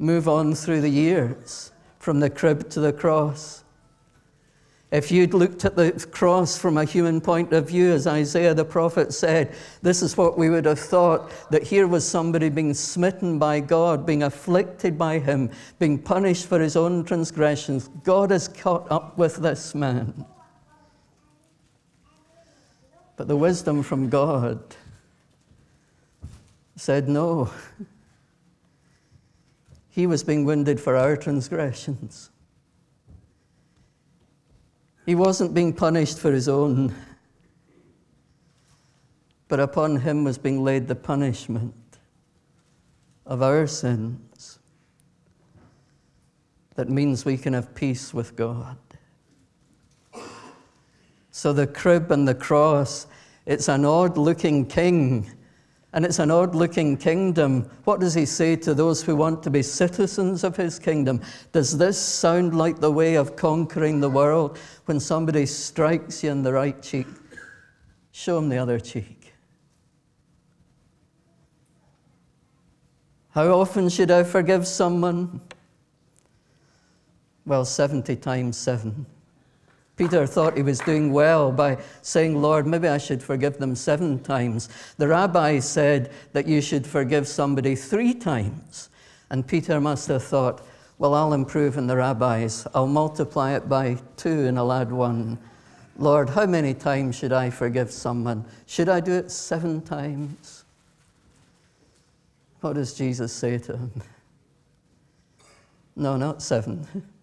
move 0.00 0.26
on 0.26 0.54
through 0.54 0.80
the 0.80 0.88
years 0.88 1.72
from 2.00 2.18
the 2.18 2.30
crib 2.30 2.68
to 2.70 2.80
the 2.80 2.92
cross. 2.92 3.62
If 4.90 5.12
you'd 5.12 5.34
looked 5.34 5.64
at 5.64 5.76
the 5.76 5.92
cross 6.10 6.58
from 6.58 6.76
a 6.76 6.84
human 6.84 7.20
point 7.20 7.52
of 7.52 7.68
view, 7.68 7.92
as 7.92 8.08
Isaiah 8.08 8.54
the 8.54 8.64
prophet 8.64 9.14
said, 9.14 9.54
this 9.82 10.02
is 10.02 10.16
what 10.16 10.36
we 10.36 10.50
would 10.50 10.64
have 10.64 10.80
thought 10.80 11.30
that 11.50 11.62
here 11.62 11.86
was 11.86 12.08
somebody 12.08 12.48
being 12.48 12.74
smitten 12.74 13.38
by 13.38 13.60
God, 13.60 14.04
being 14.04 14.24
afflicted 14.24 14.98
by 14.98 15.20
Him, 15.20 15.50
being 15.78 15.96
punished 15.96 16.46
for 16.46 16.58
his 16.58 16.74
own 16.74 17.04
transgressions. 17.04 17.88
God 18.02 18.32
has 18.32 18.48
caught 18.48 18.90
up 18.90 19.16
with 19.16 19.36
this 19.36 19.76
man. 19.76 20.26
But 23.16 23.28
the 23.28 23.36
wisdom 23.36 23.84
from 23.84 24.08
God 24.08 24.74
said, 26.74 27.08
No. 27.08 27.50
He 29.90 30.06
was 30.06 30.22
being 30.22 30.44
wounded 30.44 30.80
for 30.80 30.96
our 30.96 31.16
transgressions. 31.16 32.30
He 35.04 35.14
wasn't 35.16 35.52
being 35.52 35.72
punished 35.72 36.18
for 36.18 36.30
his 36.30 36.48
own, 36.48 36.94
but 39.48 39.58
upon 39.58 39.96
him 39.96 40.22
was 40.22 40.38
being 40.38 40.62
laid 40.62 40.86
the 40.86 40.94
punishment 40.94 41.74
of 43.26 43.42
our 43.42 43.66
sins. 43.66 44.60
That 46.76 46.88
means 46.88 47.24
we 47.24 47.36
can 47.36 47.52
have 47.52 47.74
peace 47.74 48.14
with 48.14 48.36
God. 48.36 48.78
So 51.32 51.52
the 51.52 51.66
crib 51.66 52.12
and 52.12 52.28
the 52.28 52.34
cross, 52.34 53.06
it's 53.46 53.68
an 53.68 53.84
odd 53.84 54.16
looking 54.16 54.66
king 54.66 55.30
and 55.92 56.04
it's 56.04 56.20
an 56.20 56.30
odd 56.30 56.54
looking 56.54 56.96
kingdom. 56.96 57.68
What 57.84 58.00
does 58.00 58.14
he 58.14 58.24
say 58.24 58.56
to 58.56 58.74
those 58.74 59.02
who 59.02 59.16
want 59.16 59.42
to 59.42 59.50
be 59.50 59.62
citizens 59.62 60.44
of 60.44 60.56
his 60.56 60.78
kingdom? 60.78 61.20
Does 61.52 61.76
this 61.76 61.98
sound 61.98 62.56
like 62.56 62.78
the 62.78 62.92
way 62.92 63.16
of 63.16 63.34
conquering 63.36 64.00
the 64.00 64.10
world? 64.10 64.58
When 64.84 65.00
somebody 65.00 65.46
strikes 65.46 66.22
you 66.22 66.30
in 66.30 66.42
the 66.42 66.52
right 66.52 66.80
cheek, 66.80 67.08
show 68.12 68.38
him 68.38 68.48
the 68.48 68.58
other 68.58 68.78
cheek. 68.78 69.32
How 73.30 73.48
often 73.60 73.88
should 73.88 74.10
I 74.10 74.22
forgive 74.24 74.66
someone? 74.66 75.40
Well, 77.46 77.64
70 77.64 78.16
times 78.16 78.56
7. 78.56 79.06
Peter 80.00 80.26
thought 80.26 80.56
he 80.56 80.62
was 80.62 80.78
doing 80.78 81.12
well 81.12 81.52
by 81.52 81.76
saying, 82.00 82.40
Lord, 82.40 82.66
maybe 82.66 82.88
I 82.88 82.96
should 82.96 83.22
forgive 83.22 83.58
them 83.58 83.76
seven 83.76 84.18
times. 84.18 84.70
The 84.96 85.06
rabbi 85.06 85.58
said 85.58 86.10
that 86.32 86.48
you 86.48 86.62
should 86.62 86.86
forgive 86.86 87.28
somebody 87.28 87.76
three 87.76 88.14
times. 88.14 88.88
And 89.28 89.46
Peter 89.46 89.78
must 89.78 90.08
have 90.08 90.22
thought, 90.22 90.66
well, 90.96 91.12
I'll 91.12 91.34
improve 91.34 91.76
in 91.76 91.86
the 91.86 91.98
rabbis. 91.98 92.66
I'll 92.74 92.86
multiply 92.86 93.54
it 93.54 93.68
by 93.68 93.98
two 94.16 94.46
and 94.46 94.58
I'll 94.58 94.72
add 94.72 94.90
one. 94.90 95.36
Lord, 95.98 96.30
how 96.30 96.46
many 96.46 96.72
times 96.72 97.16
should 97.16 97.34
I 97.34 97.50
forgive 97.50 97.90
someone? 97.90 98.46
Should 98.64 98.88
I 98.88 99.00
do 99.00 99.12
it 99.12 99.30
seven 99.30 99.82
times? 99.82 100.64
What 102.62 102.72
does 102.72 102.94
Jesus 102.94 103.34
say 103.34 103.58
to 103.58 103.76
him? 103.76 103.92
No, 105.94 106.16
not 106.16 106.40
seven. 106.40 106.86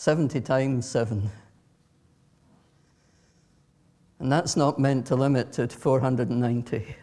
70 0.00 0.40
times 0.40 0.88
7. 0.88 1.30
And 4.18 4.32
that's 4.32 4.56
not 4.56 4.78
meant 4.78 5.04
to 5.08 5.14
limit 5.14 5.52
to 5.52 5.68
490. 5.68 6.96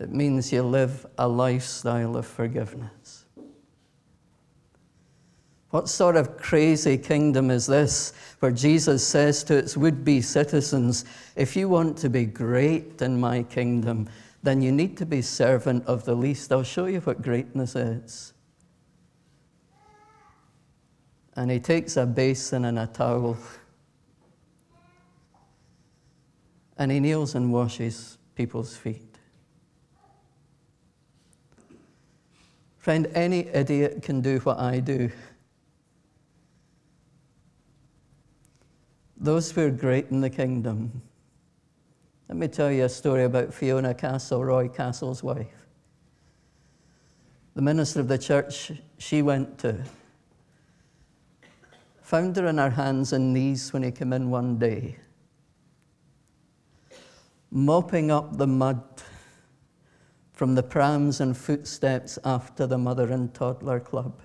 It 0.00 0.10
means 0.10 0.52
you 0.52 0.64
live 0.64 1.06
a 1.18 1.28
lifestyle 1.28 2.16
of 2.16 2.26
forgiveness. 2.26 3.26
What 5.70 5.88
sort 5.88 6.16
of 6.16 6.36
crazy 6.36 6.98
kingdom 6.98 7.48
is 7.52 7.68
this 7.68 8.12
where 8.40 8.50
Jesus 8.50 9.06
says 9.06 9.44
to 9.44 9.56
its 9.56 9.76
would 9.76 10.04
be 10.04 10.20
citizens, 10.20 11.04
if 11.36 11.54
you 11.54 11.68
want 11.68 11.96
to 11.98 12.10
be 12.10 12.24
great 12.24 13.00
in 13.02 13.20
my 13.20 13.44
kingdom, 13.44 14.08
then 14.42 14.60
you 14.60 14.72
need 14.72 14.96
to 14.96 15.06
be 15.06 15.22
servant 15.22 15.86
of 15.86 16.04
the 16.04 16.16
least. 16.16 16.50
I'll 16.50 16.64
show 16.64 16.86
you 16.86 16.98
what 17.02 17.22
greatness 17.22 17.76
is. 17.76 18.32
And 21.36 21.50
he 21.50 21.60
takes 21.60 21.96
a 21.96 22.06
basin 22.06 22.64
and 22.64 22.78
a 22.78 22.86
towel 22.86 23.36
and 26.80 26.90
he 26.90 26.98
kneels 26.98 27.34
and 27.34 27.52
washes 27.52 28.16
people's 28.34 28.74
feet. 28.74 29.18
Friend, 32.78 33.06
any 33.14 33.40
idiot 33.48 34.02
can 34.02 34.22
do 34.22 34.38
what 34.38 34.58
I 34.58 34.80
do. 34.80 35.10
Those 39.18 39.50
who 39.50 39.66
are 39.66 39.70
great 39.70 40.10
in 40.10 40.22
the 40.22 40.30
kingdom. 40.30 41.02
Let 42.30 42.38
me 42.38 42.48
tell 42.48 42.72
you 42.72 42.84
a 42.84 42.88
story 42.88 43.24
about 43.24 43.52
Fiona 43.52 43.92
Castle, 43.92 44.42
Roy 44.42 44.68
Castle's 44.68 45.22
wife. 45.22 45.66
The 47.54 47.60
minister 47.60 48.00
of 48.00 48.08
the 48.08 48.16
church 48.16 48.72
she 48.96 49.20
went 49.20 49.58
to 49.58 49.84
found 52.10 52.34
her 52.34 52.48
on 52.48 52.58
her 52.58 52.70
hands 52.70 53.12
and 53.12 53.32
knees 53.32 53.72
when 53.72 53.84
he 53.84 53.92
came 53.92 54.12
in 54.12 54.30
one 54.30 54.58
day, 54.58 54.96
mopping 57.52 58.10
up 58.10 58.36
the 58.36 58.48
mud 58.48 58.82
from 60.32 60.56
the 60.56 60.62
prams 60.62 61.20
and 61.20 61.36
footsteps 61.36 62.18
after 62.24 62.66
the 62.66 62.76
mother 62.76 63.12
and 63.12 63.32
toddler 63.32 63.78
club. 63.78 64.20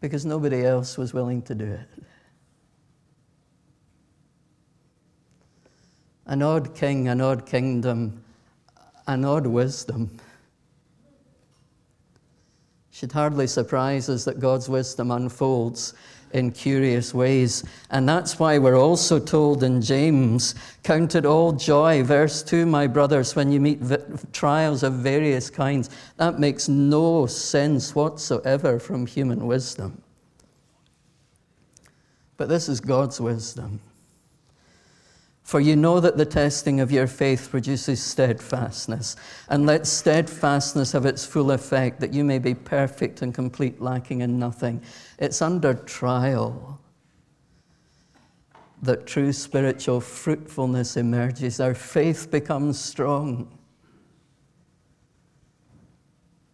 Because 0.00 0.26
nobody 0.26 0.66
else 0.66 0.98
was 0.98 1.14
willing 1.14 1.40
to 1.42 1.54
do 1.54 1.66
it. 1.66 1.88
An 6.26 6.42
odd 6.42 6.74
king, 6.74 7.06
an 7.06 7.20
odd 7.20 7.46
kingdom, 7.46 8.24
an 9.06 9.24
odd 9.24 9.46
wisdom 9.46 10.18
should 12.94 13.10
hardly 13.10 13.48
surprise 13.48 14.08
us 14.08 14.24
that 14.24 14.38
God's 14.38 14.68
wisdom 14.68 15.10
unfolds 15.10 15.94
in 16.32 16.52
curious 16.52 17.12
ways. 17.12 17.64
And 17.90 18.08
that's 18.08 18.38
why 18.38 18.56
we're 18.58 18.78
also 18.78 19.18
told 19.18 19.64
in 19.64 19.82
James, 19.82 20.54
Count 20.84 21.16
it 21.16 21.26
all 21.26 21.50
joy, 21.50 22.04
verse 22.04 22.40
2, 22.44 22.64
my 22.66 22.86
brothers, 22.86 23.34
when 23.34 23.50
you 23.50 23.58
meet 23.58 23.80
trials 24.32 24.84
of 24.84 24.92
various 24.92 25.50
kinds. 25.50 25.90
That 26.18 26.38
makes 26.38 26.68
no 26.68 27.26
sense 27.26 27.96
whatsoever 27.96 28.78
from 28.78 29.06
human 29.06 29.44
wisdom. 29.44 30.00
But 32.36 32.48
this 32.48 32.68
is 32.68 32.80
God's 32.80 33.20
wisdom. 33.20 33.80
For 35.44 35.60
you 35.60 35.76
know 35.76 36.00
that 36.00 36.16
the 36.16 36.24
testing 36.24 36.80
of 36.80 36.90
your 36.90 37.06
faith 37.06 37.50
produces 37.50 38.02
steadfastness. 38.02 39.14
And 39.50 39.66
let 39.66 39.86
steadfastness 39.86 40.92
have 40.92 41.04
its 41.04 41.26
full 41.26 41.50
effect, 41.50 42.00
that 42.00 42.14
you 42.14 42.24
may 42.24 42.38
be 42.38 42.54
perfect 42.54 43.20
and 43.20 43.32
complete, 43.34 43.78
lacking 43.78 44.22
in 44.22 44.38
nothing. 44.38 44.82
It's 45.18 45.42
under 45.42 45.74
trial 45.74 46.80
that 48.82 49.06
true 49.06 49.32
spiritual 49.34 50.00
fruitfulness 50.00 50.96
emerges. 50.96 51.60
Our 51.60 51.74
faith 51.74 52.30
becomes 52.30 52.78
strong. 52.78 53.58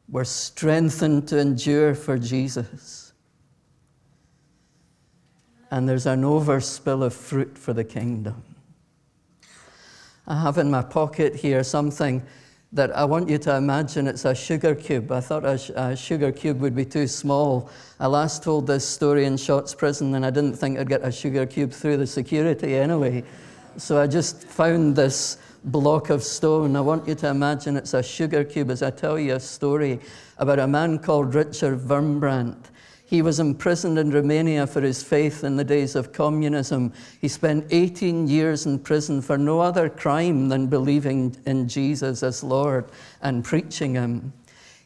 We're 0.08 0.24
strengthened 0.24 1.28
to 1.28 1.38
endure 1.38 1.94
for 1.94 2.18
Jesus. 2.18 3.12
And 5.70 5.88
there's 5.88 6.06
an 6.06 6.22
overspill 6.22 7.04
of 7.04 7.14
fruit 7.14 7.56
for 7.56 7.72
the 7.72 7.84
kingdom. 7.84 8.49
I 10.30 10.36
have 10.36 10.58
in 10.58 10.70
my 10.70 10.82
pocket 10.82 11.34
here 11.34 11.64
something 11.64 12.22
that 12.72 12.96
I 12.96 13.04
want 13.04 13.28
you 13.28 13.36
to 13.38 13.56
imagine 13.56 14.06
it's 14.06 14.24
a 14.24 14.32
sugar 14.32 14.76
cube. 14.76 15.10
I 15.10 15.18
thought 15.20 15.44
a, 15.44 15.58
a, 15.74 15.96
sugar 15.96 16.30
cube 16.30 16.60
would 16.60 16.76
be 16.76 16.84
too 16.84 17.08
small. 17.08 17.68
I 17.98 18.06
last 18.06 18.44
told 18.44 18.68
this 18.68 18.86
story 18.86 19.24
in 19.24 19.34
Shotts 19.34 19.76
Prison 19.76 20.14
and 20.14 20.24
I 20.24 20.30
didn't 20.30 20.54
think 20.54 20.78
I'd 20.78 20.88
get 20.88 21.02
a 21.02 21.10
sugar 21.10 21.46
cube 21.46 21.72
through 21.72 21.96
the 21.96 22.06
security 22.06 22.76
anyway. 22.76 23.24
So 23.76 24.00
I 24.00 24.06
just 24.06 24.44
found 24.44 24.94
this 24.94 25.38
block 25.64 26.10
of 26.10 26.22
stone. 26.22 26.76
I 26.76 26.80
want 26.80 27.08
you 27.08 27.16
to 27.16 27.28
imagine 27.28 27.76
it's 27.76 27.94
a 27.94 28.02
sugar 28.02 28.44
cube 28.44 28.70
as 28.70 28.84
I 28.84 28.90
tell 28.90 29.18
you 29.18 29.34
a 29.34 29.40
story 29.40 29.98
about 30.38 30.60
a 30.60 30.68
man 30.68 31.00
called 31.00 31.34
Richard 31.34 31.80
Wurmbrand. 31.80 32.70
He 33.10 33.22
was 33.22 33.40
imprisoned 33.40 33.98
in 33.98 34.12
Romania 34.12 34.68
for 34.68 34.80
his 34.80 35.02
faith 35.02 35.42
in 35.42 35.56
the 35.56 35.64
days 35.64 35.96
of 35.96 36.12
communism. 36.12 36.92
He 37.20 37.26
spent 37.26 37.66
18 37.70 38.28
years 38.28 38.66
in 38.66 38.78
prison 38.78 39.20
for 39.20 39.36
no 39.36 39.58
other 39.58 39.88
crime 39.88 40.48
than 40.48 40.68
believing 40.68 41.34
in 41.44 41.66
Jesus 41.66 42.22
as 42.22 42.44
Lord 42.44 42.84
and 43.20 43.42
preaching 43.42 43.94
Him. 43.94 44.32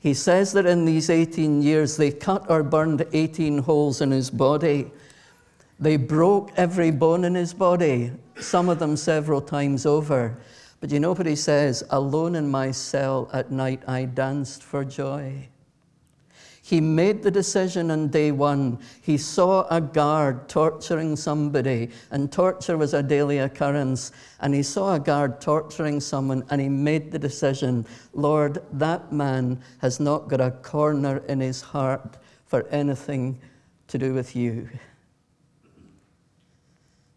He 0.01 0.15
says 0.15 0.55
that 0.55 0.65
in 0.65 0.87
these 0.87 1.11
18 1.11 1.61
years, 1.61 1.99
they 1.99 2.13
cut 2.13 2.49
or 2.49 2.63
burned 2.63 3.05
18 3.13 3.59
holes 3.59 4.01
in 4.01 4.11
his 4.11 4.31
body. 4.31 4.91
They 5.79 5.99
broke 5.99 6.51
every 6.57 6.93
bone 6.93 7.25
in 7.25 7.35
his 7.35 7.53
body, 7.53 8.11
some 8.41 8.71
of 8.71 8.79
them 8.79 8.97
several 8.97 9.43
times 9.43 9.85
over. 9.85 10.35
But 10.81 10.91
you 10.91 10.99
know 10.99 11.13
what 11.13 11.27
he 11.27 11.37
says? 11.37 11.85
Alone 11.91 12.37
in 12.37 12.51
my 12.51 12.71
cell 12.71 13.29
at 13.35 13.51
night, 13.51 13.83
I 13.87 14.07
danced 14.07 14.63
for 14.63 14.83
joy. 14.83 15.49
He 16.67 16.81
made 16.81 17.23
the 17.23 17.31
decision 17.31 17.91
on 17.91 18.09
day 18.09 18.33
one. 18.33 18.79
He 19.03 19.19
saw 19.19 19.69
a 19.69 19.83
guard 19.83 20.49
torturing 20.49 21.15
somebody, 21.15 21.91
and 22.11 22.33
torture 22.33 22.79
was 22.79 22.95
a 22.95 23.03
daily 23.03 23.37
occurrence. 23.37 24.13
And 24.41 24.55
he 24.55 24.63
saw 24.63 24.95
a 24.95 24.99
guard 24.99 25.43
torturing 25.43 26.01
someone, 26.01 26.43
and 26.49 26.63
he 26.63 26.71
made 26.71 27.13
the 27.13 27.19
decision 27.19 27.85
Lord, 28.15 28.63
that 28.73 29.13
man 29.13 29.61
has 29.83 30.01
not 30.01 30.29
got 30.29 30.41
a 30.41 30.53
corner 30.53 31.19
in 31.29 31.41
his 31.41 31.61
heart 31.61 32.17
for 32.47 32.67
anything 32.69 33.39
to 33.89 33.99
do 33.99 34.15
with 34.15 34.35
you. 34.35 34.71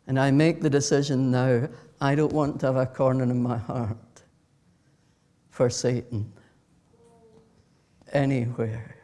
And 0.07 0.19
I 0.19 0.29
make 0.29 0.59
the 0.59 0.69
decision 0.69 1.31
now 1.31 1.69
I 2.01 2.15
don't 2.15 2.33
want 2.33 2.59
to 2.59 2.65
have 2.65 2.75
a 2.75 2.85
corner 2.85 3.23
in 3.23 3.41
my 3.41 3.57
heart 3.57 3.97
for 5.51 5.69
Satan 5.69 6.33
anywhere. 8.11 8.96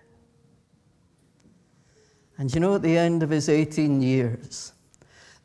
And 2.37 2.53
you 2.53 2.59
know, 2.59 2.75
at 2.75 2.81
the 2.81 2.97
end 2.97 3.23
of 3.23 3.29
his 3.29 3.47
18 3.47 4.01
years, 4.01 4.73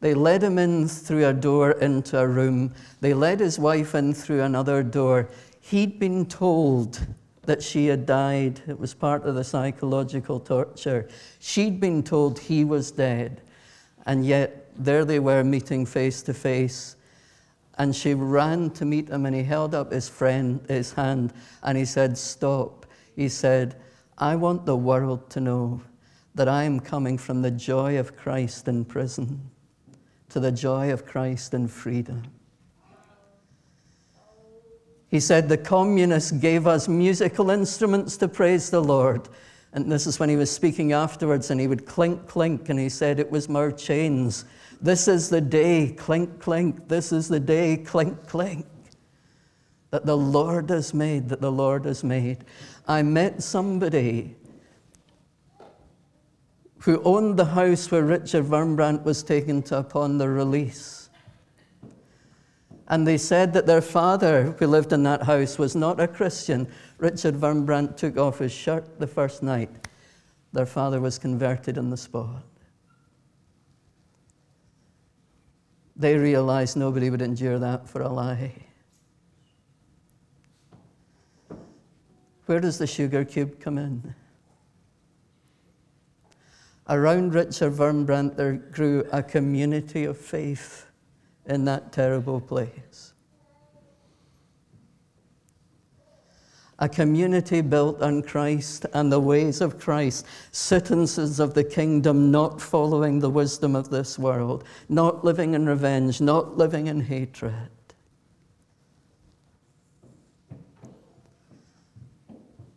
they 0.00 0.14
led 0.14 0.42
him 0.42 0.59
in 0.59 0.88
through 0.88 1.26
a 1.26 1.33
door 1.33 1.73
into 1.73 2.18
a 2.18 2.26
room. 2.26 2.73
They 3.00 3.14
led 3.14 3.40
his 3.40 3.59
wife 3.59 3.95
in 3.95 4.14
through 4.14 4.42
another 4.42 4.83
door. 4.83 5.28
He'd 5.61 5.99
been 5.99 6.25
told 6.26 7.07
that 7.42 7.62
she 7.62 7.87
had 7.87 8.07
died. 8.07 8.62
It 8.68 8.78
was 8.78 8.95
part 8.95 9.25
of 9.25 9.35
the 9.35 9.45
psychological 9.45 10.38
torture. 10.38 11.09
She'd 11.40 11.80
been 11.80 12.02
told 12.02 12.38
he 12.38 12.64
was 12.64 12.90
dead. 12.90 13.42
And 14.07 14.25
yet, 14.25 14.71
there 14.76 15.04
they 15.04 15.18
were 15.18 15.42
meeting 15.42 15.85
face 15.85 16.23
to 16.23 16.35
face. 16.35 16.97
And 17.76 17.95
she 17.95 18.14
ran 18.14 18.71
to 18.71 18.85
meet 18.85 19.09
him, 19.09 19.26
and 19.26 19.35
he 19.35 19.42
held 19.42 19.75
up 19.75 19.92
his 19.92 20.09
friend, 20.09 20.61
his 20.68 20.92
hand, 20.92 21.33
and 21.62 21.76
he 21.76 21.85
said, 21.85 22.16
Stop. 22.16 22.87
He 23.14 23.28
said, 23.28 23.76
I 24.16 24.37
want 24.37 24.64
the 24.64 24.76
world 24.76 25.28
to 25.30 25.40
know 25.40 25.83
that 26.38 26.49
I 26.49 26.62
am 26.62 26.78
coming 26.78 27.18
from 27.18 27.42
the 27.42 27.50
joy 27.50 27.99
of 27.99 28.16
Christ 28.16 28.68
in 28.68 28.85
prison 28.85 29.50
to 30.28 30.38
the 30.38 30.52
joy 30.52 30.92
of 30.92 31.04
Christ 31.04 31.52
in 31.52 31.66
freedom. 31.66 32.23
He 35.11 35.18
said, 35.18 35.49
The 35.49 35.59
communists 35.59 36.30
gave 36.30 36.68
us 36.68 36.87
musical 36.87 37.50
instruments 37.50 38.16
to 38.18 38.28
praise 38.28 38.71
the 38.71 38.80
Lord. 38.80 39.28
And 39.73 39.90
this 39.90 40.07
is 40.07 40.21
when 40.21 40.28
he 40.28 40.37
was 40.37 40.49
speaking 40.49 40.92
afterwards, 40.92 41.50
and 41.50 41.61
he 41.61 41.66
would 41.66 41.87
clink, 41.87 42.28
clink, 42.28 42.68
and 42.68 42.78
he 42.78 42.88
said, 42.88 43.18
It 43.18 43.33
was 43.33 43.49
more 43.49 43.73
chains. 43.73 44.45
This 44.80 45.09
is 45.09 45.28
the 45.28 45.40
day, 45.40 45.92
clink, 45.99 46.38
clink. 46.38 46.87
This 46.87 47.11
is 47.11 47.26
the 47.26 47.40
day, 47.40 47.78
clink, 47.78 48.28
clink. 48.28 48.64
That 49.90 50.07
the 50.07 50.16
Lord 50.16 50.71
has 50.71 50.95
made, 50.95 51.30
that 51.30 51.40
the 51.40 51.50
Lord 51.50 51.85
has 51.85 52.04
made. 52.04 52.45
I 52.87 53.02
met 53.02 53.42
somebody 53.42 54.37
who 56.80 57.02
owned 57.02 57.37
the 57.37 57.44
house 57.44 57.90
where 57.90 58.04
Richard 58.04 58.44
Wurmbrand 58.44 59.04
was 59.04 59.23
taken 59.23 59.62
to 59.64 59.78
upon 59.78 60.18
the 60.18 60.28
release. 60.28 61.11
And 62.87 63.06
they 63.06 63.18
said 63.18 63.52
that 63.52 63.66
their 63.66 63.82
father, 63.82 64.54
who 64.58 64.66
lived 64.66 64.92
in 64.92 65.02
that 65.02 65.25
house, 65.25 65.58
was 65.58 65.76
not 65.76 66.00
a 66.00 66.08
Christian. 66.08 66.68
Richard 66.99 67.35
Wurmbrand 67.35 67.97
took 67.97 68.16
off 68.16 68.38
his 68.38 68.52
shirt 68.52 68.99
the 68.99 69.06
first 69.06 69.42
night. 69.42 69.70
Their 70.52 70.66
father 70.66 71.00
was 71.00 71.18
converted 71.18 71.76
on 71.76 71.90
the 71.90 71.97
spot. 71.97 72.44
They 75.97 76.16
realized 76.16 76.76
nobody 76.76 77.11
would 77.11 77.20
endure 77.20 77.58
that 77.58 77.88
for 77.88 78.02
a 78.02 78.08
lie. 78.08 78.54
Where 82.47 82.61
does 82.61 82.78
the 82.78 82.87
sugar 82.87 83.25
cube 83.25 83.61
come 83.61 83.76
in? 83.76 84.14
Around 86.89 87.35
Richard 87.35 87.75
Wurmbrand, 87.75 88.37
there 88.37 88.55
grew 88.55 89.07
a 89.13 89.23
community 89.23 90.05
of 90.05 90.17
faith 90.17 90.87
in 91.45 91.67
that 91.67 91.93
terrible 91.93 92.41
place. 92.41 93.13
A 96.79 96.89
community 96.89 97.61
built 97.61 98.01
on 98.03 98.23
Christ 98.23 98.87
and 98.95 99.13
the 99.13 99.21
ways 99.21 99.61
of 99.61 99.79
Christ, 99.79 100.25
citizens 100.53 101.41
of 101.41 101.53
the 101.53 101.65
kingdom, 101.65 102.31
not 102.31 102.61
following 102.61 103.19
the 103.19 103.29
wisdom 103.29 103.75
of 103.75 103.91
this 103.91 104.19
world, 104.19 104.65
not 104.89 105.25
living 105.25 105.55
in 105.55 105.67
revenge, 105.67 106.21
not 106.21 106.57
living 106.57 106.87
in 106.87 107.01
hatred. 107.01 107.69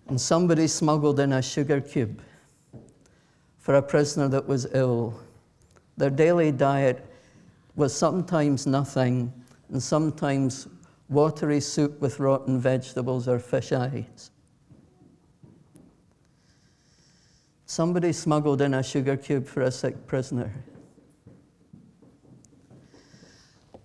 And 0.08 0.19
somebody 0.19 0.67
smuggled 0.67 1.19
in 1.19 1.32
a 1.32 1.41
sugar 1.41 1.80
cube 1.80 2.21
for 3.71 3.77
a 3.77 3.81
prisoner 3.81 4.27
that 4.27 4.45
was 4.45 4.67
ill. 4.73 5.17
Their 5.95 6.10
daily 6.10 6.51
diet 6.51 7.05
was 7.77 7.95
sometimes 7.95 8.67
nothing 8.67 9.31
and 9.69 9.81
sometimes 9.81 10.67
watery 11.07 11.62
soup 11.62 12.01
with 12.01 12.19
rotten 12.19 12.60
vegetables 12.60 13.29
or 13.29 13.39
fish 13.39 13.71
eyes. 13.71 14.31
Somebody 17.65 18.12
smuggled 18.12 18.62
in 18.62 18.73
a 18.73 18.84
sugar 18.84 19.15
cube 19.15 19.47
for 19.47 19.62
a 19.62 19.71
sick 19.71 20.05
prisoner. 20.05 20.51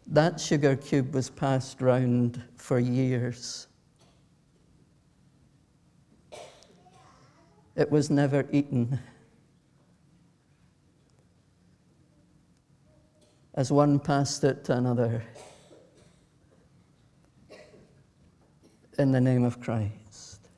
That 0.09 0.41
sugar 0.41 0.75
cube 0.75 1.15
was 1.15 1.31
passed 1.31 1.81
round 1.81 2.43
for 2.57 2.81
years. 2.81 3.69
It 7.77 7.89
was 7.89 8.11
never 8.11 8.49
eaten. 8.51 8.99
As 13.57 13.73
one 13.73 13.99
passed 13.99 14.45
it 14.45 14.65
to 14.65 14.77
another. 14.77 15.23
In 18.99 19.13
the 19.13 19.21
name 19.21 19.45
of 19.45 19.61
Christ. 19.61 20.49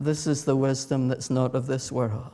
This 0.00 0.26
is 0.26 0.44
the 0.44 0.56
wisdom 0.56 1.08
that's 1.08 1.30
not 1.30 1.54
of 1.54 1.66
this 1.66 1.92
world. 1.92 2.32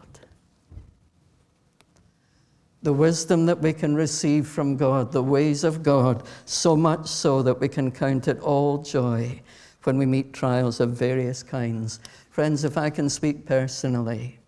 The 2.83 2.93
wisdom 2.93 3.47
that 3.47 3.59
we 3.59 3.73
can 3.73 3.95
receive 3.95 4.47
from 4.47 4.77
God, 4.77 5.13
the 5.13 5.23
ways 5.23 5.65
of 5.65 5.83
God, 5.83 6.23
so 6.45 6.77
much 6.77 7.09
so 7.09 7.43
that 7.43 7.61
we 7.61 7.69
can 7.69 7.91
count 7.91 8.29
it 8.29 8.41
all 8.41 8.79
joy 8.79 9.43
when 9.83 9.99
we 9.99 10.07
meet 10.07 10.33
trials 10.33 10.81
of 10.81 10.91
various 10.91 11.43
kinds. 11.43 12.01
Friends, 12.31 12.65
if 12.65 12.79
I 12.79 12.89
can 12.89 13.11
speak 13.11 13.45
personally, 13.45 14.39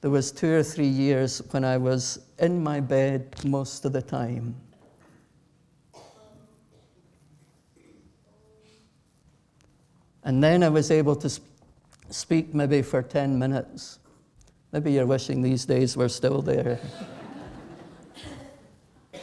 there 0.00 0.10
was 0.10 0.32
two 0.32 0.54
or 0.54 0.62
three 0.62 0.86
years 0.86 1.42
when 1.50 1.62
I 1.64 1.76
was 1.76 2.20
in 2.38 2.62
my 2.62 2.80
bed 2.80 3.34
most 3.44 3.84
of 3.84 3.92
the 3.92 4.00
time. 4.00 4.54
And 10.24 10.42
then 10.42 10.62
I 10.62 10.68
was 10.68 10.90
able 10.90 11.16
to 11.16 11.30
speak 12.10 12.54
maybe 12.54 12.80
for 12.82 13.02
10 13.02 13.38
minutes. 13.38 13.98
Maybe 14.72 14.92
you're 14.92 15.06
wishing 15.06 15.42
these 15.42 15.64
days 15.66 15.96
were 15.96 16.08
still 16.08 16.40
there. 16.42 16.78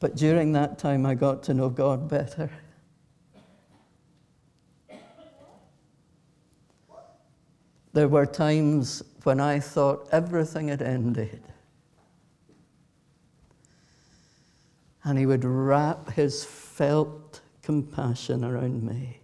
but 0.00 0.16
during 0.16 0.52
that 0.52 0.78
time, 0.78 1.06
I 1.06 1.14
got 1.14 1.42
to 1.44 1.54
know 1.54 1.68
God 1.70 2.08
better. 2.08 2.50
There 7.94 8.08
were 8.08 8.26
times 8.26 9.04
when 9.22 9.38
I 9.38 9.60
thought 9.60 10.08
everything 10.10 10.66
had 10.66 10.82
ended. 10.82 11.40
And 15.04 15.16
he 15.16 15.26
would 15.26 15.44
wrap 15.44 16.10
his 16.10 16.44
felt 16.44 17.40
compassion 17.62 18.44
around 18.44 18.82
me. 18.82 19.20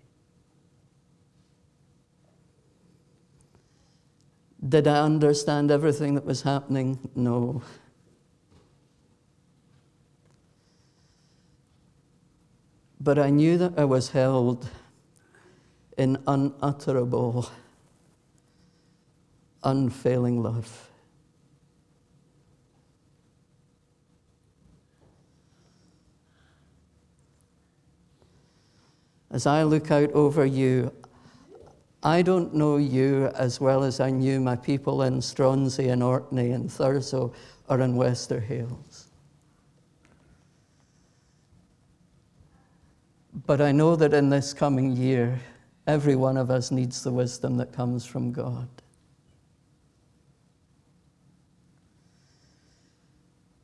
Did 4.69 4.87
I 4.87 5.01
understand 5.01 5.73
everything 5.73 6.15
that 6.15 6.25
was 6.25 6.43
happening? 6.43 7.11
No. 7.17 7.63
But 13.01 13.19
I 13.19 13.31
knew 13.31 13.59
that 13.59 13.77
I 13.77 13.85
was 13.85 14.11
held 14.11 14.69
in 15.99 16.23
unutterable 16.29 17.51
unfailing 19.63 20.43
love. 20.43 20.91
As 29.31 29.47
I 29.47 29.63
look 29.63 29.91
out 29.91 30.11
over 30.13 30.45
you, 30.45 30.93
I 32.03 32.23
don't 32.23 32.55
know 32.55 32.79
you 32.79 33.27
as 33.35 33.61
well 33.61 33.85
as 33.85 34.01
I 34.01 34.11
knew 34.11 34.41
my 34.41 34.57
people 34.57 35.03
in 35.03 35.19
Stronsay 35.19 35.93
and 35.93 36.03
Orkney 36.03 36.51
and 36.51 36.69
Thurso 36.69 37.33
or 37.69 37.81
in 37.81 37.95
Wester 37.95 38.41
Hailes. 38.41 39.09
But 43.47 43.61
I 43.61 43.71
know 43.71 43.97
that 43.97 44.13
in 44.13 44.31
this 44.31 44.53
coming 44.53 44.97
year, 44.97 45.39
every 45.87 46.17
one 46.17 46.37
of 46.37 46.51
us 46.51 46.71
needs 46.71 47.03
the 47.03 47.13
wisdom 47.13 47.57
that 47.59 47.73
comes 47.73 48.05
from 48.05 48.33
God. 48.33 48.69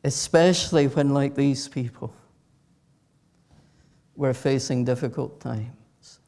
Especially 0.06 0.86
when, 0.86 1.12
like 1.12 1.34
these 1.34 1.66
people, 1.66 2.14
we're 4.14 4.32
facing 4.32 4.84
difficult 4.84 5.40
times. 5.40 6.20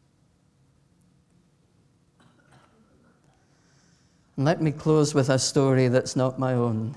And 4.37 4.45
let 4.45 4.61
me 4.61 4.73
close 4.73 5.15
with 5.15 5.29
a 5.29 5.39
story 5.39 5.87
that's 5.87 6.17
not 6.17 6.41
my 6.41 6.55
own. 6.55 6.97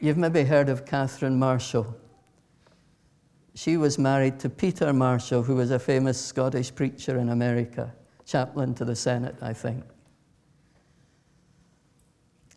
You've 0.00 0.18
maybe 0.18 0.42
heard 0.42 0.68
of 0.68 0.84
Catherine 0.84 1.38
Marshall. 1.38 1.96
She 3.54 3.76
was 3.76 3.98
married 3.98 4.40
to 4.40 4.48
Peter 4.48 4.92
Marshall, 4.92 5.44
who 5.44 5.54
was 5.54 5.70
a 5.70 5.78
famous 5.78 6.20
Scottish 6.20 6.74
preacher 6.74 7.20
in 7.20 7.28
America, 7.28 7.94
chaplain 8.24 8.74
to 8.74 8.84
the 8.84 8.96
Senate, 8.96 9.36
I 9.40 9.52
think. 9.52 9.84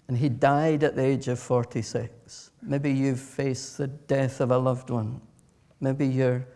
And 0.10 0.18
he 0.18 0.28
died 0.28 0.84
at 0.84 0.96
the 0.96 1.04
age 1.04 1.28
of 1.28 1.38
46. 1.38 2.50
Maybe 2.64 2.92
you've 2.92 3.20
faced 3.20 3.78
the 3.78 3.86
death 3.86 4.42
of 4.42 4.50
a 4.50 4.58
loved 4.58 4.90
one. 4.90 5.22
Maybe 5.82 6.08
you're 6.08 6.48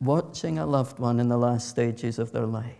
watching 0.00 0.60
a 0.60 0.64
loved 0.64 1.00
one 1.00 1.18
in 1.18 1.28
the 1.28 1.36
last 1.36 1.68
stages 1.68 2.20
of 2.20 2.30
their 2.30 2.46
life. 2.46 2.76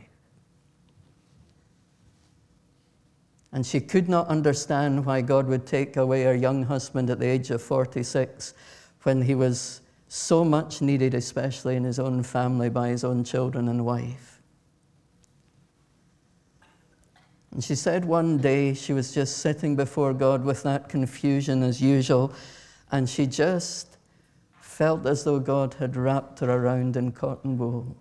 And 3.50 3.66
she 3.66 3.80
could 3.80 4.08
not 4.08 4.28
understand 4.28 5.04
why 5.04 5.22
God 5.22 5.48
would 5.48 5.66
take 5.66 5.96
away 5.96 6.22
her 6.22 6.36
young 6.36 6.62
husband 6.62 7.10
at 7.10 7.18
the 7.18 7.26
age 7.26 7.50
of 7.50 7.60
46 7.60 8.54
when 9.02 9.22
he 9.22 9.34
was 9.34 9.80
so 10.06 10.44
much 10.44 10.80
needed, 10.80 11.14
especially 11.14 11.74
in 11.74 11.82
his 11.82 11.98
own 11.98 12.22
family, 12.22 12.68
by 12.68 12.90
his 12.90 13.02
own 13.02 13.24
children 13.24 13.66
and 13.66 13.84
wife. 13.84 14.29
And 17.52 17.64
she 17.64 17.74
said 17.74 18.04
one 18.04 18.38
day 18.38 18.74
she 18.74 18.92
was 18.92 19.12
just 19.12 19.38
sitting 19.38 19.74
before 19.74 20.14
God 20.14 20.44
with 20.44 20.62
that 20.62 20.88
confusion 20.88 21.62
as 21.62 21.80
usual, 21.82 22.32
and 22.92 23.08
she 23.08 23.26
just 23.26 23.98
felt 24.60 25.04
as 25.06 25.24
though 25.24 25.40
God 25.40 25.74
had 25.74 25.96
wrapped 25.96 26.38
her 26.40 26.50
around 26.50 26.96
in 26.96 27.12
cotton 27.12 27.58
wool. 27.58 27.96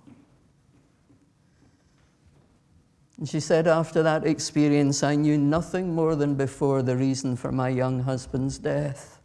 And 3.17 3.27
she 3.27 3.41
said, 3.41 3.67
After 3.67 4.01
that 4.01 4.25
experience, 4.25 5.03
I 5.03 5.15
knew 5.15 5.37
nothing 5.37 5.93
more 5.93 6.15
than 6.15 6.35
before 6.35 6.81
the 6.81 6.95
reason 6.95 7.35
for 7.35 7.51
my 7.51 7.67
young 7.67 8.03
husband's 8.03 8.57
death. 8.57 9.19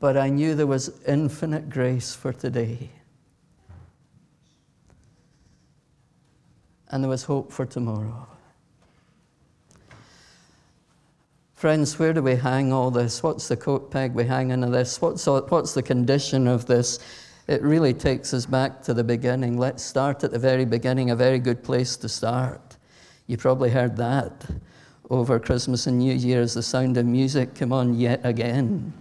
But 0.00 0.16
I 0.16 0.30
knew 0.30 0.54
there 0.54 0.66
was 0.66 1.00
infinite 1.06 1.68
grace 1.68 2.14
for 2.14 2.32
today. 2.32 2.90
And 6.90 7.02
there 7.02 7.08
was 7.08 7.24
hope 7.24 7.52
for 7.52 7.66
tomorrow. 7.66 8.26
Friends, 11.54 11.98
where 11.98 12.12
do 12.12 12.22
we 12.22 12.36
hang 12.36 12.72
all 12.72 12.90
this? 12.90 13.22
What's 13.22 13.48
the 13.48 13.56
coat 13.56 13.90
peg 13.90 14.14
we 14.14 14.24
hang 14.24 14.50
into 14.50 14.68
this? 14.68 15.00
What's, 15.00 15.26
what's 15.26 15.72
the 15.72 15.82
condition 15.82 16.46
of 16.46 16.66
this? 16.66 16.98
It 17.48 17.62
really 17.62 17.94
takes 17.94 18.34
us 18.34 18.44
back 18.44 18.82
to 18.82 18.92
the 18.92 19.02
beginning. 19.02 19.56
Let's 19.56 19.82
start 19.82 20.22
at 20.22 20.32
the 20.32 20.38
very 20.38 20.64
beginning, 20.64 21.10
a 21.10 21.16
very 21.16 21.38
good 21.38 21.64
place 21.64 21.96
to 21.96 22.08
start. 22.08 22.76
You 23.26 23.36
probably 23.36 23.70
heard 23.70 23.96
that 23.96 24.46
over 25.08 25.38
Christmas 25.38 25.86
and 25.86 25.98
New 25.98 26.12
Year's. 26.12 26.54
The 26.54 26.62
sound 26.62 26.96
of 26.98 27.06
music 27.06 27.54
come 27.54 27.72
on 27.72 27.94
yet 27.94 28.20
again. 28.22 28.92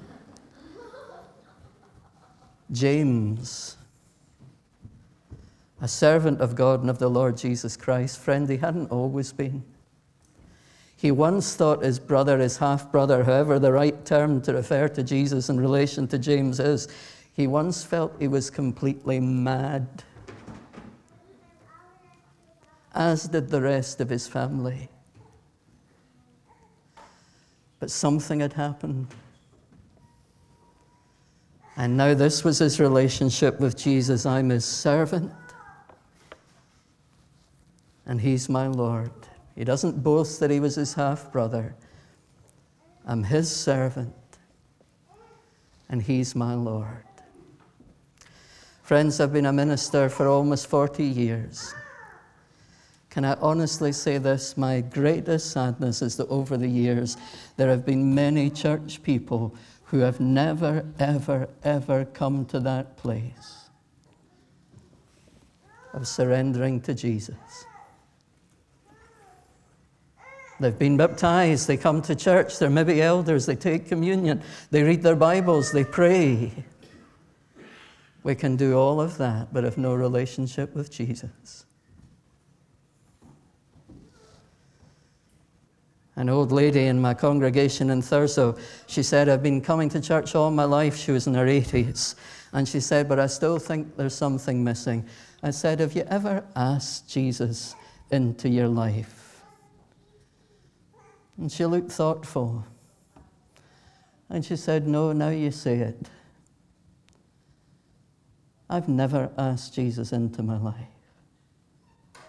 James, 2.72 3.75
a 5.82 5.88
servant 5.88 6.42
of 6.42 6.56
God 6.56 6.82
and 6.82 6.90
of 6.90 7.00
the 7.00 7.10
Lord 7.10 7.38
Jesus 7.38 7.76
Christ, 7.76 8.20
friend, 8.20 8.50
he 8.50 8.58
hadn't 8.58 8.92
always 8.92 9.34
been. 9.34 9.64
He 10.96 11.12
once 11.12 11.56
thought 11.56 11.84
his 11.84 12.00
brother, 12.00 12.40
his 12.40 12.58
half 12.58 12.92
brother, 12.92 13.24
however 13.24 13.60
the 13.60 13.74
right 13.74 14.06
term 14.06 14.42
to 14.44 14.54
refer 14.54 14.88
to 14.90 15.04
Jesus 15.04 15.50
in 15.50 15.60
relation 15.60 16.08
to 16.08 16.18
James 16.18 16.60
is, 16.60 16.88
he 17.34 17.48
once 17.48 17.84
felt 17.84 18.16
he 18.18 18.30
was 18.30 18.50
completely 18.50 19.20
mad, 19.20 20.04
as 22.94 23.28
did 23.28 23.50
the 23.50 23.62
rest 23.62 24.00
of 24.00 24.10
his 24.10 24.26
family. 24.26 24.90
But 27.80 27.92
something 27.92 28.40
had 28.40 28.54
happened. 28.54 29.08
And 31.76 31.98
now 31.98 32.14
this 32.14 32.46
was 32.46 32.60
his 32.60 32.80
relationship 32.80 33.60
with 33.60 33.76
Jesus. 33.76 34.26
I'm 34.26 34.48
his 34.48 34.64
servant, 34.64 35.34
and 38.16 38.22
he's 38.22 38.48
my 38.48 38.68
Lord. 38.68 39.12
He 39.56 39.66
doesn't 39.66 40.02
boast 40.02 40.40
that 40.40 40.50
he 40.50 40.62
was 40.62 40.76
his 40.76 40.94
half 40.94 41.34
brother. 41.34 41.76
I'm 43.06 43.26
his 43.26 43.54
servant, 43.54 44.16
and 45.90 46.02
he's 46.02 46.34
my 46.34 46.54
Lord. 46.54 47.04
Friends, 48.84 49.20
I've 49.20 49.34
been 49.34 49.48
a 49.48 49.52
minister 49.52 50.08
for 50.08 50.30
almost 50.30 50.68
40 50.68 51.04
years. 51.04 51.76
Can 53.10 53.26
I 53.26 53.34
honestly 53.42 53.92
say 53.92 54.18
this? 54.18 54.56
My 54.56 54.80
greatest 54.80 55.52
sadness 55.52 56.02
is 56.02 56.16
that 56.16 56.30
over 56.30 56.56
the 56.56 56.70
years, 56.70 57.18
there 57.58 57.68
have 57.68 57.86
been 57.86 58.16
many 58.16 58.50
church 58.50 59.04
people 59.04 59.54
who 59.84 60.00
have 60.00 60.22
never, 60.22 60.86
ever, 61.00 61.50
ever 61.66 62.06
come 62.06 62.46
to 62.46 62.62
that 62.62 62.96
place 62.96 63.68
of 65.92 66.08
surrendering 66.08 66.80
to 66.80 66.94
Jesus. 66.94 67.66
They've 70.60 70.78
been 70.78 70.96
baptized, 70.96 71.68
they 71.68 71.78
come 71.78 72.02
to 72.04 72.16
church, 72.16 72.60
they're 72.60 72.70
maybe 72.70 73.02
elders, 73.02 73.46
they 73.46 73.56
take 73.56 73.88
communion, 73.88 74.42
they 74.72 74.84
read 74.84 75.04
their 75.04 75.16
Bibles, 75.16 75.72
they 75.72 75.84
pray. 75.84 76.64
We 78.24 78.36
can 78.36 78.56
do 78.56 78.78
all 78.78 79.02
of 79.02 79.18
that, 79.18 79.54
but 79.54 79.66
have 79.66 79.78
no 79.78 79.94
relationship 79.94 80.74
with 80.74 80.90
Jesus. 80.92 81.66
An 86.16 86.30
old 86.30 86.54
lady 86.54 86.86
in 86.86 87.02
my 87.02 87.14
congregation 87.14 87.90
in 87.90 88.02
Thurso, 88.02 88.58
she 88.88 89.04
said, 89.04 89.28
I've 89.28 89.44
been 89.44 89.60
coming 89.60 89.90
to 89.90 90.00
church 90.00 90.34
all 90.34 90.50
my 90.50 90.64
life. 90.64 90.96
She 90.96 91.12
was 91.12 91.28
in 91.28 91.34
her 91.34 91.46
80s. 91.46 92.16
And 92.54 92.66
she 92.66 92.80
said, 92.80 93.10
But 93.10 93.20
I 93.20 93.28
still 93.28 93.60
think 93.60 93.98
there's 93.98 94.16
something 94.16 94.64
missing. 94.64 95.06
I 95.44 95.52
said, 95.52 95.82
Have 95.82 95.94
you 95.94 96.04
ever 96.04 96.46
asked 96.56 97.10
Jesus 97.10 97.76
into 98.12 98.48
your 98.48 98.70
life? 98.70 99.25
And 101.38 101.52
she 101.52 101.66
looked 101.66 101.92
thoughtful. 101.92 102.66
And 104.30 104.44
she 104.44 104.56
said, 104.56 104.88
No, 104.88 105.12
now 105.12 105.30
you 105.30 105.52
say 105.52 105.78
it. 105.78 106.10
I've 108.70 108.88
never 108.88 109.30
asked 109.38 109.76
Jesus 109.76 110.12
into 110.12 110.42
my 110.42 110.58
life. 110.58 110.76
I 112.16 112.20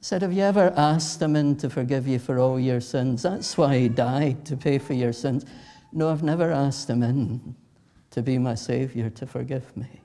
said, 0.00 0.22
Have 0.22 0.32
you 0.32 0.42
ever 0.42 0.72
asked 0.76 1.22
him 1.22 1.36
in 1.36 1.56
to 1.56 1.70
forgive 1.70 2.06
you 2.06 2.18
for 2.18 2.38
all 2.38 2.60
your 2.60 2.80
sins? 2.80 3.22
That's 3.22 3.56
why 3.56 3.78
he 3.78 3.88
died, 3.88 4.44
to 4.46 4.56
pay 4.56 4.78
for 4.78 4.92
your 4.92 5.12
sins. 5.12 5.46
No, 5.92 6.10
I've 6.10 6.22
never 6.22 6.52
asked 6.52 6.90
him 6.90 7.02
in 7.02 7.54
to 8.10 8.22
be 8.22 8.38
my 8.38 8.54
Savior, 8.54 9.10
to 9.10 9.26
forgive 9.26 9.76
me. 9.76 10.00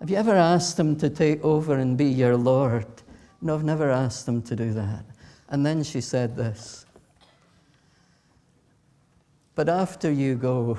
Have 0.00 0.10
you 0.10 0.16
ever 0.16 0.34
asked 0.34 0.78
him 0.78 0.96
to 0.96 1.10
take 1.10 1.42
over 1.44 1.74
and 1.74 1.96
be 1.96 2.06
your 2.06 2.36
Lord? 2.36 2.86
No, 3.40 3.54
I've 3.54 3.64
never 3.64 3.90
asked 3.90 4.26
them 4.26 4.42
to 4.42 4.56
do 4.56 4.72
that. 4.72 5.04
And 5.48 5.64
then 5.64 5.82
she 5.82 6.00
said 6.00 6.36
this 6.36 6.84
But 9.54 9.68
after 9.68 10.10
you 10.10 10.34
go, 10.34 10.78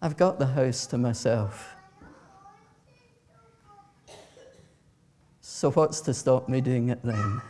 I've 0.00 0.16
got 0.16 0.38
the 0.38 0.46
house 0.46 0.86
to 0.86 0.98
myself. 0.98 1.76
So, 5.40 5.70
what's 5.70 6.00
to 6.02 6.14
stop 6.14 6.48
me 6.48 6.60
doing 6.60 6.88
it 6.88 7.00
then? 7.04 7.40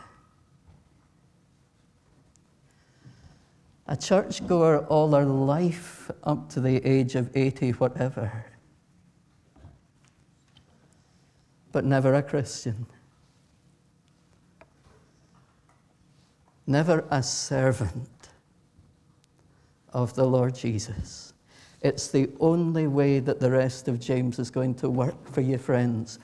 A 3.87 3.96
churchgoer 3.96 4.87
all 4.87 5.12
her 5.12 5.25
life 5.25 6.11
up 6.25 6.51
to 6.51 6.61
the 6.61 6.77
age 6.87 7.14
of 7.14 7.35
80, 7.35 7.70
whatever. 7.72 8.44
But 11.72 11.85
never 11.85 12.14
a 12.14 12.22
Christian. 12.22 12.87
Never 16.66 17.04
a 17.11 17.22
servant 17.22 18.28
of 19.92 20.14
the 20.14 20.24
Lord 20.24 20.54
Jesus. 20.54 21.32
It's 21.80 22.08
the 22.08 22.30
only 22.38 22.87
way 22.87 23.18
that 23.18 23.40
the 23.40 23.50
rest 23.50 23.88
of 23.88 23.98
James 23.98 24.38
is 24.38 24.50
going 24.50 24.74
to 24.76 24.88
work 24.88 25.28
for 25.32 25.40
you, 25.40 25.58
friends. 25.58 26.20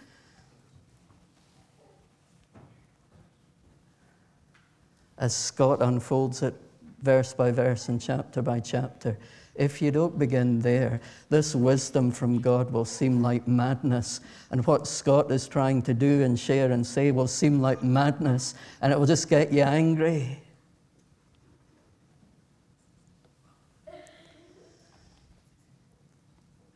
As 5.18 5.34
Scott 5.34 5.82
unfolds 5.82 6.42
it 6.42 6.54
verse 7.02 7.32
by 7.32 7.50
verse 7.50 7.88
and 7.88 8.00
chapter 8.00 8.42
by 8.42 8.60
chapter, 8.60 9.18
if 9.54 9.82
you 9.82 9.90
don't 9.90 10.18
begin 10.18 10.60
there, 10.60 11.00
this 11.30 11.54
wisdom 11.54 12.12
from 12.12 12.40
God 12.40 12.70
will 12.70 12.84
seem 12.84 13.20
like 13.20 13.48
madness. 13.48 14.20
And 14.52 14.64
what 14.66 14.86
Scott 14.86 15.32
is 15.32 15.48
trying 15.48 15.82
to 15.82 15.94
do 15.94 16.22
and 16.22 16.38
share 16.38 16.70
and 16.70 16.86
say 16.86 17.10
will 17.10 17.26
seem 17.26 17.60
like 17.60 17.82
madness, 17.82 18.54
and 18.80 18.92
it 18.92 18.98
will 18.98 19.06
just 19.06 19.28
get 19.28 19.52
you 19.52 19.62
angry. 19.62 20.40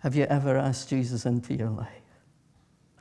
Have 0.01 0.17
you 0.17 0.25
ever 0.25 0.57
asked 0.57 0.89
Jesus 0.89 1.25
into 1.25 1.55
your 1.55 1.71
life? 1.71 2.02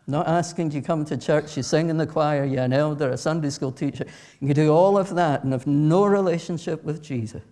Not 0.08 0.28
asking 0.28 0.72
you 0.72 0.82
come 0.82 1.06
to 1.06 1.18
church, 1.18 1.56
you 1.56 1.64
sing 1.64 1.90
in 1.90 1.98
the 1.98 2.08
choir, 2.08 2.44
you're 2.44 2.64
an 2.64 2.74
elder, 2.74 3.12
a 3.12 3.18
Sunday 3.18 3.50
school 3.50 3.72
teacher. 3.72 4.06
You 4.40 4.54
do 4.54 4.74
all 4.74 4.98
of 4.98 5.16
that 5.16 5.44
and 5.44 5.54
have 5.54 5.68
no 5.68 6.06
relationship 6.06 6.84
with 6.84 7.02
Jesus. 7.02 7.44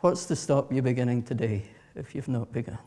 What's 0.00 0.26
to 0.26 0.36
stop 0.36 0.72
you 0.72 0.80
beginning 0.80 1.24
today 1.24 1.64
if 1.96 2.14
you've 2.14 2.28
not 2.28 2.52
begun? 2.52 2.78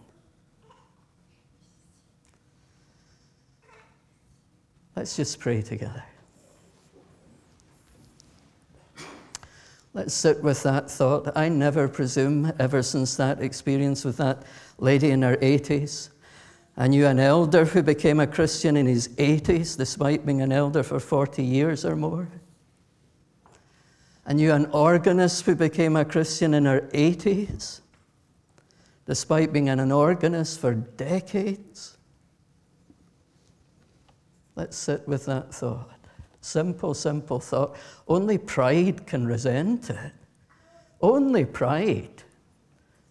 Let's 4.95 5.15
just 5.15 5.39
pray 5.39 5.61
together. 5.61 6.03
Let's 9.93 10.13
sit 10.13 10.41
with 10.41 10.63
that 10.63 10.89
thought. 10.89 11.35
I 11.35 11.49
never 11.49 11.87
presume, 11.89 12.53
ever 12.59 12.81
since 12.81 13.15
that 13.17 13.41
experience 13.41 14.05
with 14.05 14.17
that 14.17 14.43
lady 14.77 15.11
in 15.11 15.21
her 15.21 15.35
80s. 15.37 16.09
I 16.77 16.87
knew 16.87 17.05
an 17.05 17.19
elder 17.19 17.65
who 17.65 17.83
became 17.83 18.21
a 18.21 18.27
Christian 18.27 18.77
in 18.77 18.85
his 18.85 19.09
80s, 19.09 19.77
despite 19.77 20.25
being 20.25 20.41
an 20.41 20.53
elder 20.53 20.83
for 20.83 20.99
40 20.99 21.43
years 21.43 21.83
or 21.83 21.97
more. 21.97 22.29
I 24.25 24.33
knew 24.33 24.53
an 24.53 24.67
organist 24.67 25.45
who 25.45 25.55
became 25.55 25.97
a 25.97 26.05
Christian 26.05 26.53
in 26.53 26.65
her 26.65 26.81
80s, 26.93 27.81
despite 29.05 29.51
being 29.51 29.67
an 29.67 29.91
organist 29.91 30.59
for 30.59 30.73
decades. 30.73 31.97
Let's 34.55 34.77
sit 34.77 35.05
with 35.07 35.25
that 35.25 35.53
thought. 35.53 36.00
Simple, 36.41 36.93
simple 36.93 37.39
thought. 37.39 37.77
Only 38.07 38.37
pride 38.37 39.05
can 39.05 39.25
resent 39.25 39.89
it. 39.91 40.11
Only 40.99 41.45
pride. 41.45 42.23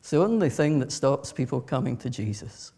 It's 0.00 0.10
the 0.10 0.18
only 0.18 0.50
thing 0.50 0.80
that 0.80 0.92
stops 0.92 1.32
people 1.32 1.60
coming 1.60 1.96
to 1.98 2.10
Jesus. 2.10 2.72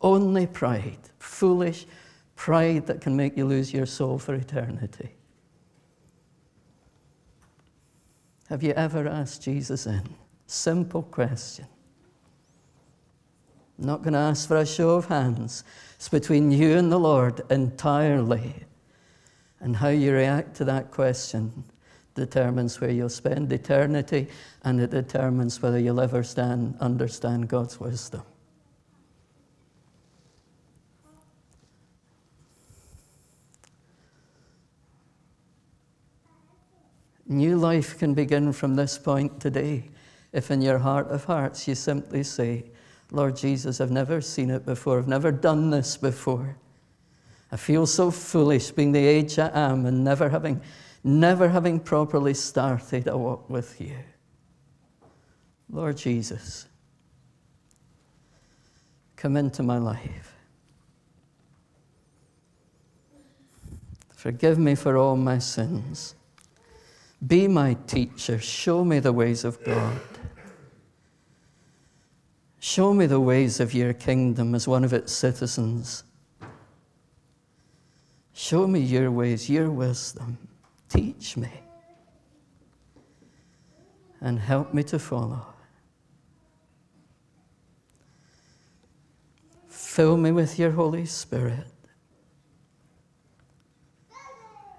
Only 0.00 0.46
pride. 0.46 0.98
Foolish 1.18 1.86
pride 2.36 2.86
that 2.86 3.02
can 3.02 3.14
make 3.14 3.36
you 3.36 3.44
lose 3.44 3.72
your 3.72 3.86
soul 3.86 4.18
for 4.18 4.34
eternity. 4.34 5.10
Have 8.48 8.62
you 8.62 8.72
ever 8.72 9.06
asked 9.06 9.42
Jesus 9.42 9.86
in? 9.86 10.02
Simple 10.46 11.02
question. 11.02 11.66
I'm 13.78 13.86
not 13.86 14.02
going 14.02 14.14
to 14.14 14.18
ask 14.18 14.48
for 14.48 14.56
a 14.56 14.66
show 14.66 14.90
of 14.90 15.06
hands. 15.06 15.64
It's 15.96 16.08
between 16.08 16.50
you 16.50 16.76
and 16.76 16.90
the 16.90 16.98
Lord 16.98 17.42
entirely. 17.50 18.54
And 19.60 19.76
how 19.76 19.88
you 19.88 20.12
react 20.12 20.56
to 20.56 20.64
that 20.64 20.90
question 20.90 21.64
determines 22.14 22.80
where 22.80 22.90
you'll 22.90 23.08
spend 23.08 23.52
eternity, 23.52 24.28
and 24.62 24.80
it 24.80 24.90
determines 24.90 25.62
whether 25.62 25.78
you'll 25.78 26.00
ever 26.00 26.22
stand, 26.22 26.76
understand 26.80 27.48
God's 27.48 27.78
wisdom. 27.78 28.22
New 37.26 37.56
life 37.56 37.96
can 37.96 38.12
begin 38.12 38.52
from 38.52 38.74
this 38.74 38.98
point 38.98 39.40
today 39.40 39.84
if 40.32 40.50
in 40.50 40.60
your 40.60 40.78
heart 40.78 41.08
of 41.08 41.24
hearts 41.24 41.68
you 41.68 41.76
simply 41.76 42.24
say, 42.24 42.64
Lord 43.12 43.36
Jesus, 43.36 43.80
I've 43.80 43.90
never 43.90 44.20
seen 44.20 44.50
it 44.50 44.66
before, 44.66 44.98
I've 44.98 45.08
never 45.08 45.30
done 45.30 45.70
this 45.70 45.96
before. 45.96 46.56
I 47.52 47.56
feel 47.56 47.86
so 47.86 48.10
foolish 48.10 48.70
being 48.70 48.92
the 48.92 49.04
age 49.04 49.38
I 49.38 49.50
am 49.52 49.86
and 49.86 50.04
never 50.04 50.28
having, 50.28 50.60
never 51.02 51.48
having 51.48 51.80
properly 51.80 52.34
started 52.34 53.08
a 53.08 53.16
walk 53.16 53.50
with 53.50 53.80
you. 53.80 53.96
Lord 55.68 55.96
Jesus, 55.96 56.66
come 59.16 59.36
into 59.36 59.62
my 59.62 59.78
life. 59.78 60.34
Forgive 64.14 64.58
me 64.58 64.74
for 64.74 64.96
all 64.96 65.16
my 65.16 65.38
sins. 65.38 66.14
Be 67.26 67.48
my 67.48 67.74
teacher. 67.86 68.38
Show 68.38 68.84
me 68.84 68.98
the 68.98 69.12
ways 69.12 69.44
of 69.44 69.62
God. 69.64 70.00
Show 72.58 72.92
me 72.92 73.06
the 73.06 73.20
ways 73.20 73.60
of 73.60 73.72
your 73.72 73.94
kingdom 73.94 74.54
as 74.54 74.68
one 74.68 74.84
of 74.84 74.92
its 74.92 75.12
citizens. 75.12 76.04
Show 78.40 78.66
me 78.66 78.80
your 78.80 79.10
ways, 79.10 79.50
your 79.50 79.70
wisdom. 79.70 80.38
Teach 80.88 81.36
me. 81.36 81.50
And 84.22 84.38
help 84.38 84.72
me 84.72 84.82
to 84.84 84.98
follow. 84.98 85.44
Fill 89.68 90.16
me 90.16 90.32
with 90.32 90.58
your 90.58 90.70
Holy 90.70 91.04
Spirit. 91.04 91.66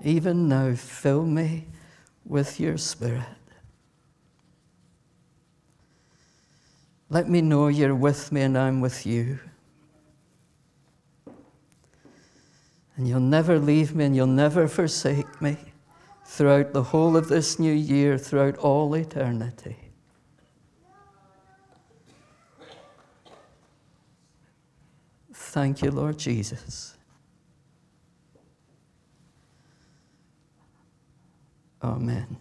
Even 0.04 0.50
now, 0.50 0.74
fill 0.74 1.24
me 1.28 1.68
with 2.26 2.60
your 2.60 2.80
Spirit. 2.80 3.38
Let 7.12 7.30
me 7.30 7.42
know 7.42 7.68
you're 7.68 7.94
with 7.94 8.32
me 8.32 8.42
and 8.42 8.58
I'm 8.58 8.82
with 8.82 9.06
you. 9.06 9.40
And 13.02 13.08
you'll 13.08 13.20
never 13.20 13.58
leave 13.58 13.96
me 13.96 14.06
and 14.06 14.16
you'll 14.16 14.28
never 14.28 14.68
forsake 14.68 15.42
me 15.42 15.58
throughout 16.24 16.72
the 16.72 16.84
whole 16.84 17.18
of 17.18 17.30
this 17.30 17.58
new 17.58 17.74
year, 17.74 18.16
throughout 18.16 18.58
all 18.58 18.94
eternity. 18.94 19.76
Thank 25.34 25.82
you, 25.82 25.90
Lord 25.90 26.20
Jesus. 26.20 26.96
Amen. 31.82 32.38